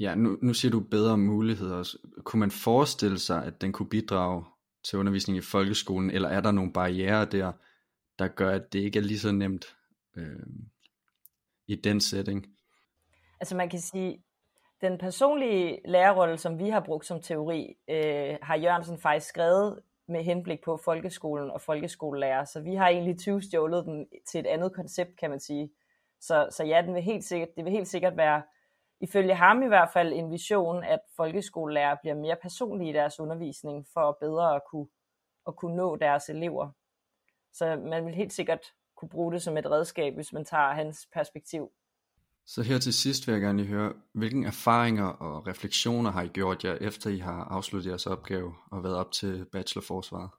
Ja, 0.00 0.14
nu, 0.14 0.38
nu 0.42 0.54
siger 0.54 0.72
du 0.72 0.80
bedre 0.80 1.18
muligheder. 1.18 1.96
Kunne 2.24 2.40
man 2.40 2.50
forestille 2.50 3.18
sig, 3.18 3.44
at 3.44 3.60
den 3.60 3.72
kunne 3.72 3.88
bidrage 3.88 4.44
til 4.84 4.98
undervisning 4.98 5.38
i 5.38 5.40
folkeskolen, 5.40 6.10
eller 6.10 6.28
er 6.28 6.40
der 6.40 6.50
nogle 6.50 6.72
barriere 6.72 7.24
der, 7.24 7.52
der 8.18 8.28
gør, 8.28 8.50
at 8.50 8.72
det 8.72 8.78
ikke 8.78 8.98
er 8.98 9.02
lige 9.02 9.18
så 9.18 9.32
nemt 9.32 9.76
øh, 10.16 10.46
i 11.66 11.74
den 11.74 12.00
setting? 12.00 12.46
Altså 13.40 13.56
man 13.56 13.70
kan 13.70 13.80
sige, 13.80 14.24
den 14.80 14.98
personlige 14.98 15.80
lærerrolle, 15.84 16.38
som 16.38 16.58
vi 16.58 16.68
har 16.68 16.80
brugt 16.80 17.06
som 17.06 17.22
teori, 17.22 17.76
øh, 17.88 18.38
har 18.42 18.56
Jørgensen 18.56 18.98
faktisk 18.98 19.28
skrevet 19.28 19.82
med 20.08 20.24
henblik 20.24 20.64
på 20.64 20.76
folkeskolen 20.76 21.50
og 21.50 21.60
folkeskolelærer, 21.60 22.44
så 22.44 22.60
vi 22.60 22.74
har 22.74 22.88
egentlig 22.88 23.18
20 23.18 23.42
stjålet 23.42 23.84
den 23.84 24.06
til 24.26 24.40
et 24.40 24.46
andet 24.46 24.72
koncept, 24.72 25.16
kan 25.16 25.30
man 25.30 25.40
sige. 25.40 25.70
Så, 26.20 26.48
så 26.50 26.64
ja, 26.64 26.82
den 26.82 26.94
vil 26.94 27.02
helt 27.02 27.24
sikkert, 27.24 27.48
det 27.56 27.64
vil 27.64 27.72
helt 27.72 27.88
sikkert 27.88 28.16
være 28.16 28.42
ifølge 29.00 29.34
ham 29.34 29.62
i 29.62 29.66
hvert 29.66 29.90
fald 29.92 30.12
en 30.12 30.30
vision, 30.30 30.84
at 30.84 31.00
folkeskolelærer 31.16 31.96
bliver 32.00 32.14
mere 32.14 32.36
personlige 32.42 32.90
i 32.90 32.92
deres 32.92 33.20
undervisning, 33.20 33.86
for 33.92 34.16
bedre 34.20 34.54
at 34.54 34.62
kunne, 34.70 34.86
at 35.46 35.56
kunne 35.56 35.76
nå 35.76 35.96
deres 35.96 36.28
elever. 36.28 36.70
Så 37.52 37.76
man 37.76 38.06
vil 38.06 38.14
helt 38.14 38.32
sikkert 38.32 38.72
kunne 38.96 39.08
bruge 39.08 39.32
det 39.32 39.42
som 39.42 39.56
et 39.56 39.70
redskab, 39.70 40.14
hvis 40.14 40.32
man 40.32 40.44
tager 40.44 40.72
hans 40.72 41.08
perspektiv. 41.12 41.72
Så 42.46 42.62
her 42.62 42.78
til 42.78 42.94
sidst 42.94 43.26
vil 43.26 43.32
jeg 43.32 43.42
gerne 43.42 43.64
høre, 43.64 43.92
hvilke 44.12 44.46
erfaringer 44.46 45.06
og 45.06 45.46
refleksioner 45.46 46.10
har 46.10 46.22
I 46.22 46.28
gjort 46.28 46.64
jer, 46.64 46.74
efter 46.80 47.10
I 47.10 47.18
har 47.18 47.44
afsluttet 47.44 47.90
jeres 47.90 48.06
opgave 48.06 48.54
og 48.70 48.84
været 48.84 48.96
op 48.96 49.12
til 49.12 49.44
bachelorforsvaret? 49.52 50.30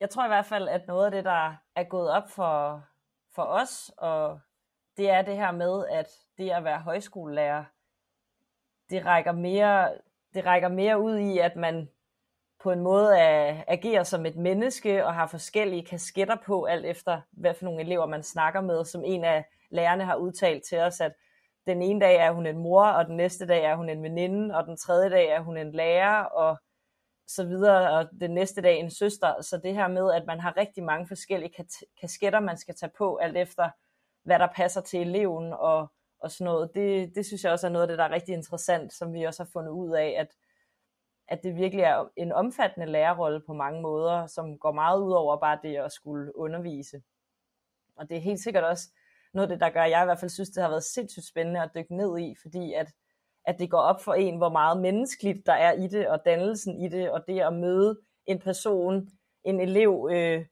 Jeg 0.00 0.10
tror 0.10 0.24
i 0.24 0.28
hvert 0.28 0.46
fald, 0.46 0.68
at 0.68 0.86
noget 0.86 1.04
af 1.04 1.10
det, 1.10 1.24
der 1.24 1.54
er 1.76 1.84
gået 1.84 2.10
op 2.10 2.30
for, 2.30 2.84
for 3.34 3.42
os, 3.42 3.90
og 3.96 4.40
det 4.96 5.10
er 5.10 5.22
det 5.22 5.36
her 5.36 5.52
med, 5.52 5.84
at 5.90 6.06
det 6.38 6.50
at 6.50 6.64
være 6.64 6.78
højskolelærer 6.78 7.64
det 8.90 9.04
rækker 9.04 9.32
mere, 9.32 9.94
det 10.34 10.46
rækker 10.46 10.68
mere 10.68 11.00
ud 11.00 11.18
i, 11.18 11.38
at 11.38 11.56
man 11.56 11.88
på 12.62 12.70
en 12.70 12.80
måde 12.80 13.18
er, 13.18 13.64
agerer 13.68 14.02
som 14.02 14.26
et 14.26 14.36
menneske 14.36 15.06
og 15.06 15.14
har 15.14 15.26
forskellige 15.26 15.86
kasketter 15.86 16.36
på, 16.46 16.64
alt 16.64 16.86
efter 16.86 17.20
hvad 17.30 17.54
for 17.54 17.64
nogle 17.64 17.80
elever 17.80 18.06
man 18.06 18.22
snakker 18.22 18.60
med, 18.60 18.84
som 18.84 19.04
en 19.04 19.24
af 19.24 19.44
lærerne 19.70 20.04
har 20.04 20.16
udtalt 20.16 20.64
til 20.64 20.78
os, 20.78 21.00
at 21.00 21.12
den 21.66 21.82
ene 21.82 22.00
dag 22.00 22.16
er 22.16 22.32
hun 22.32 22.46
en 22.46 22.58
mor, 22.58 22.84
og 22.84 23.06
den 23.06 23.16
næste 23.16 23.46
dag 23.46 23.64
er 23.64 23.76
hun 23.76 23.88
en 23.88 24.02
veninde, 24.02 24.56
og 24.56 24.66
den 24.66 24.76
tredje 24.76 25.10
dag 25.10 25.28
er 25.28 25.40
hun 25.40 25.56
en 25.56 25.72
lærer, 25.72 26.22
og 26.22 26.58
så 27.26 27.44
videre, 27.44 27.90
og 27.90 28.08
den 28.20 28.30
næste 28.30 28.62
dag 28.62 28.78
en 28.78 28.90
søster. 28.90 29.42
Så 29.42 29.60
det 29.64 29.74
her 29.74 29.88
med, 29.88 30.12
at 30.12 30.26
man 30.26 30.40
har 30.40 30.56
rigtig 30.56 30.84
mange 30.84 31.08
forskellige 31.08 31.54
kasketter, 32.00 32.40
man 32.40 32.56
skal 32.56 32.74
tage 32.74 32.92
på, 32.98 33.16
alt 33.16 33.36
efter 33.36 33.70
hvad 34.22 34.38
der 34.38 34.48
passer 34.56 34.80
til 34.80 35.00
eleven, 35.00 35.52
og 35.52 35.88
og 36.18 36.30
sådan 36.30 36.44
noget, 36.44 36.70
det, 36.74 37.14
det 37.14 37.26
synes 37.26 37.44
jeg 37.44 37.52
også 37.52 37.66
er 37.66 37.70
noget 37.70 37.82
af 37.82 37.88
det, 37.88 37.98
der 37.98 38.04
er 38.04 38.10
rigtig 38.10 38.34
interessant, 38.34 38.92
som 38.92 39.12
vi 39.12 39.24
også 39.24 39.42
har 39.42 39.50
fundet 39.52 39.70
ud 39.70 39.90
af, 39.94 40.14
at, 40.18 40.28
at 41.28 41.42
det 41.42 41.56
virkelig 41.56 41.82
er 41.82 42.08
en 42.16 42.32
omfattende 42.32 42.86
lærerrolle 42.86 43.40
på 43.46 43.52
mange 43.52 43.82
måder, 43.82 44.26
som 44.26 44.58
går 44.58 44.72
meget 44.72 45.00
ud 45.02 45.12
over 45.12 45.36
bare 45.36 45.58
det 45.62 45.76
at 45.76 45.92
skulle 45.92 46.36
undervise. 46.36 47.02
Og 47.96 48.08
det 48.08 48.16
er 48.16 48.20
helt 48.20 48.40
sikkert 48.40 48.64
også 48.64 48.88
noget 49.34 49.48
af 49.48 49.54
det, 49.54 49.60
der 49.60 49.70
gør, 49.70 49.82
at 49.82 49.90
jeg 49.90 50.02
i 50.02 50.04
hvert 50.04 50.20
fald 50.20 50.30
synes, 50.30 50.50
det 50.50 50.62
har 50.62 50.70
været 50.70 50.84
sindssygt 50.84 51.28
spændende 51.28 51.62
at 51.62 51.70
dykke 51.74 51.96
ned 51.96 52.18
i, 52.18 52.34
fordi 52.42 52.72
at, 52.72 52.86
at 53.46 53.58
det 53.58 53.70
går 53.70 53.80
op 53.80 54.04
for 54.04 54.14
en, 54.14 54.36
hvor 54.36 54.48
meget 54.48 54.80
menneskeligt 54.80 55.46
der 55.46 55.52
er 55.52 55.72
i 55.72 55.86
det, 55.86 56.08
og 56.08 56.20
dannelsen 56.24 56.84
i 56.84 56.88
det, 56.88 57.10
og 57.10 57.24
det 57.28 57.40
at 57.40 57.52
møde 57.52 57.98
en 58.26 58.38
person, 58.40 59.08
en 59.44 59.60
elev, 59.60 60.08
øh, 60.12 60.44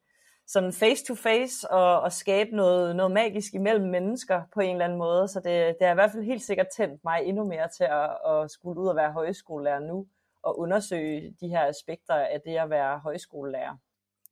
sådan 0.46 0.72
face 0.72 1.04
to 1.04 1.14
face, 1.14 1.70
og, 1.70 2.00
og 2.00 2.12
skabe 2.12 2.56
noget, 2.56 2.96
noget 2.96 3.12
magisk 3.12 3.54
imellem 3.54 3.90
mennesker 3.90 4.42
på 4.54 4.60
en 4.60 4.70
eller 4.70 4.84
anden 4.84 4.98
måde. 4.98 5.28
Så 5.28 5.40
det, 5.40 5.76
det 5.78 5.86
har 5.86 5.90
i 5.90 5.94
hvert 5.94 6.10
fald 6.12 6.24
helt 6.24 6.42
sikkert 6.42 6.66
tændt 6.76 7.04
mig 7.04 7.22
endnu 7.24 7.44
mere 7.44 7.68
til 7.76 7.84
at, 7.84 8.10
at 8.32 8.50
skulle 8.50 8.80
ud 8.80 8.88
og 8.88 8.96
være 8.96 9.12
højskolelærer 9.12 9.80
nu, 9.80 10.06
og 10.42 10.58
undersøge 10.58 11.36
de 11.40 11.48
her 11.48 11.66
aspekter 11.66 12.14
af 12.14 12.40
det 12.46 12.56
at 12.56 12.70
være 12.70 12.98
højskolelærer. 12.98 13.76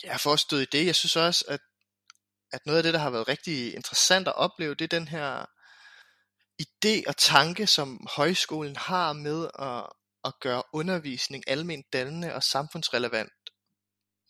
Jeg 0.04 0.12
har 0.12 0.22
forstået 0.22 0.62
i 0.62 0.78
det. 0.78 0.86
Jeg 0.86 0.94
synes 0.94 1.16
også, 1.16 1.44
at, 1.48 1.60
at 2.52 2.66
noget 2.66 2.76
af 2.76 2.82
det, 2.82 2.94
der 2.94 3.00
har 3.00 3.10
været 3.10 3.28
rigtig 3.28 3.74
interessant 3.74 4.28
at 4.28 4.36
opleve, 4.36 4.74
det 4.74 4.84
er 4.84 4.98
den 4.98 5.08
her 5.08 5.46
idé 6.62 7.02
og 7.06 7.16
tanke, 7.16 7.66
som 7.66 8.06
højskolen 8.16 8.76
har 8.76 9.12
med 9.12 9.48
at, 9.58 9.86
at 10.24 10.40
gøre 10.40 10.62
undervisning 10.72 11.44
almindeligt 11.46 11.92
dannende 11.92 12.34
og 12.34 12.42
samfundsrelevant 12.42 13.32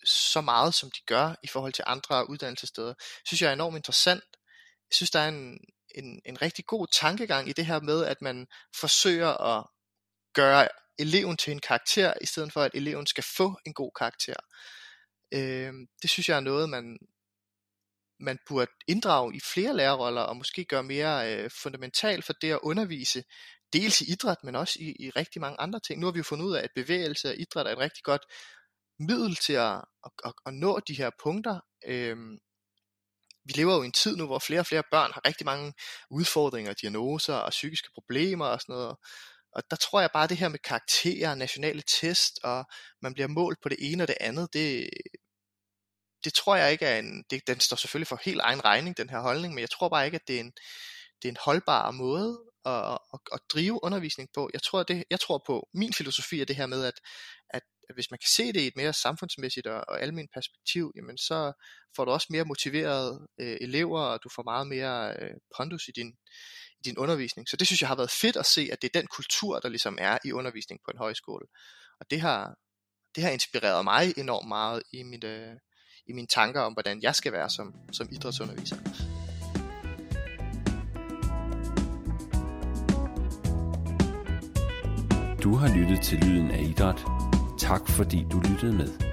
så 0.04 0.40
meget, 0.40 0.74
som 0.74 0.90
de 0.90 1.00
gør 1.06 1.34
i 1.42 1.46
forhold 1.46 1.72
til 1.72 1.84
andre 1.86 2.30
uddannelsessteder, 2.30 2.94
synes 3.26 3.42
jeg 3.42 3.48
er 3.48 3.52
enormt 3.52 3.76
interessant. 3.76 4.24
Jeg 4.90 4.94
synes, 4.94 5.10
der 5.10 5.20
er 5.20 5.28
en, 5.28 5.58
en, 5.94 6.20
en 6.24 6.42
rigtig 6.42 6.66
god 6.66 6.86
tankegang 6.92 7.48
i 7.48 7.52
det 7.52 7.66
her 7.66 7.80
med, 7.80 8.04
at 8.04 8.22
man 8.22 8.46
forsøger 8.80 9.28
at 9.28 9.66
gøre 10.34 10.68
eleven 10.98 11.36
til 11.36 11.50
en 11.50 11.60
karakter, 11.60 12.14
i 12.20 12.26
stedet 12.26 12.52
for 12.52 12.62
at 12.62 12.70
eleven 12.74 13.06
skal 13.06 13.24
få 13.36 13.58
en 13.66 13.74
god 13.74 13.90
karakter. 13.98 14.34
Øh, 15.32 15.72
det 16.02 16.10
synes 16.10 16.28
jeg 16.28 16.36
er 16.36 16.40
noget, 16.40 16.68
man, 16.68 16.98
man 18.22 18.38
burde 18.48 18.70
inddrage 18.88 19.36
i 19.36 19.40
flere 19.54 19.76
lærerroller, 19.76 20.22
og 20.22 20.36
måske 20.36 20.64
gøre 20.64 20.82
mere 20.82 21.34
øh, 21.34 21.50
fundamentalt 21.62 22.24
for 22.24 22.32
det 22.32 22.52
at 22.52 22.58
undervise, 22.62 23.22
dels 23.72 24.00
i 24.00 24.12
idræt, 24.12 24.44
men 24.44 24.56
også 24.56 24.78
i, 24.80 24.96
i 24.98 25.10
rigtig 25.10 25.40
mange 25.40 25.60
andre 25.60 25.80
ting. 25.80 26.00
Nu 26.00 26.06
har 26.06 26.12
vi 26.12 26.18
jo 26.18 26.22
fundet 26.22 26.44
ud 26.46 26.54
af, 26.54 26.62
at 26.62 26.70
bevægelse 26.74 27.28
og 27.28 27.36
idræt 27.38 27.66
er 27.66 27.70
et 27.70 27.78
rigtig 27.78 28.04
godt 28.04 28.22
middel 28.98 29.36
til 29.36 29.52
at, 29.52 29.74
at, 30.04 30.12
at, 30.24 30.32
at 30.46 30.54
nå 30.54 30.80
de 30.88 30.94
her 30.94 31.10
punkter. 31.22 31.60
Øhm, 31.86 32.38
vi 33.44 33.52
lever 33.54 33.74
jo 33.74 33.82
i 33.82 33.86
en 33.86 33.92
tid 33.92 34.16
nu, 34.16 34.26
hvor 34.26 34.38
flere 34.38 34.60
og 34.60 34.66
flere 34.66 34.82
børn 34.90 35.12
har 35.12 35.26
rigtig 35.26 35.44
mange 35.44 35.72
udfordringer, 36.10 36.72
diagnoser 36.72 37.34
og 37.34 37.50
psykiske 37.50 37.88
problemer 37.94 38.46
og 38.46 38.60
sådan 38.60 38.72
noget. 38.72 38.96
Og 39.52 39.62
der 39.70 39.76
tror 39.76 40.00
jeg 40.00 40.10
bare, 40.12 40.24
at 40.24 40.30
det 40.30 40.36
her 40.36 40.48
med 40.48 40.58
karakterer, 40.58 41.34
nationale 41.34 41.82
test, 42.00 42.38
og 42.42 42.64
man 43.02 43.14
bliver 43.14 43.28
målt 43.28 43.58
på 43.62 43.68
det 43.68 43.78
ene 43.80 44.04
og 44.04 44.08
det 44.08 44.16
andet, 44.20 44.48
det, 44.52 44.90
det 46.24 46.34
tror 46.34 46.56
jeg 46.56 46.72
ikke 46.72 46.86
er 46.86 46.98
en, 46.98 47.24
det, 47.30 47.46
den 47.46 47.60
står 47.60 47.76
selvfølgelig 47.76 48.08
for 48.08 48.20
helt 48.24 48.40
egen 48.40 48.64
regning, 48.64 48.96
den 48.96 49.10
her 49.10 49.20
holdning, 49.20 49.54
men 49.54 49.60
jeg 49.60 49.70
tror 49.70 49.88
bare 49.88 50.04
ikke, 50.04 50.14
at 50.16 50.28
det 50.28 50.36
er 50.36 50.40
en, 50.40 50.52
det 51.22 51.28
er 51.28 51.32
en 51.32 51.44
holdbar 51.44 51.90
måde 51.90 52.40
at, 52.64 52.98
at, 53.14 53.20
at 53.32 53.40
drive 53.52 53.84
undervisning 53.84 54.28
på. 54.34 54.50
Jeg 54.52 54.62
tror, 54.62 54.82
det, 54.82 55.04
jeg 55.10 55.20
tror 55.20 55.42
på, 55.46 55.68
min 55.74 55.92
filosofi 55.92 56.40
er 56.40 56.44
det 56.44 56.56
her 56.56 56.66
med, 56.66 56.84
at, 56.84 57.00
at 57.50 57.62
hvis 57.94 58.10
man 58.10 58.18
kan 58.18 58.28
se 58.28 58.52
det 58.52 58.60
i 58.60 58.66
et 58.66 58.76
mere 58.76 58.92
samfundsmæssigt 58.92 59.66
og, 59.66 59.84
og 59.88 60.02
almindeligt 60.02 60.34
perspektiv, 60.34 60.92
jamen 60.96 61.18
så 61.18 61.52
får 61.96 62.04
du 62.04 62.10
også 62.10 62.26
mere 62.30 62.44
motiverede 62.44 63.28
øh, 63.40 63.56
elever, 63.60 64.00
og 64.00 64.20
du 64.24 64.28
får 64.34 64.42
meget 64.42 64.66
mere 64.66 65.16
øh, 65.20 65.34
pondus 65.56 65.88
i 65.88 65.92
din, 65.92 66.08
i 66.78 66.82
din 66.84 66.98
undervisning. 66.98 67.48
Så 67.48 67.56
det 67.56 67.66
synes 67.66 67.80
jeg 67.80 67.88
har 67.88 67.96
været 67.96 68.10
fedt 68.10 68.36
at 68.36 68.46
se, 68.46 68.68
at 68.72 68.82
det 68.82 68.88
er 68.88 69.00
den 69.00 69.06
kultur, 69.06 69.60
der 69.60 69.68
ligesom 69.68 69.98
er 70.00 70.18
i 70.24 70.32
undervisning 70.32 70.80
på 70.84 70.90
en 70.90 70.98
højskole. 70.98 71.46
Og 72.00 72.06
det 72.10 72.20
har, 72.20 72.54
det 73.14 73.24
har 73.24 73.30
inspireret 73.30 73.84
mig 73.84 74.18
enormt 74.18 74.48
meget 74.48 74.82
i, 74.92 75.02
mit, 75.02 75.24
øh, 75.24 75.56
i 76.06 76.12
mine 76.12 76.26
tanker 76.26 76.60
om, 76.60 76.72
hvordan 76.72 77.02
jeg 77.02 77.14
skal 77.14 77.32
være 77.32 77.50
som, 77.50 77.74
som 77.92 78.08
idrætsunderviser. 78.10 78.76
Du 85.42 85.54
har 85.54 85.76
lyttet 85.76 86.00
til 86.00 86.18
Lyden 86.18 86.50
af 86.50 86.62
Idræt. 86.62 87.04
Tak 87.58 87.88
fordi 87.88 88.26
du 88.32 88.40
lyttede 88.40 88.72
med. 88.72 89.11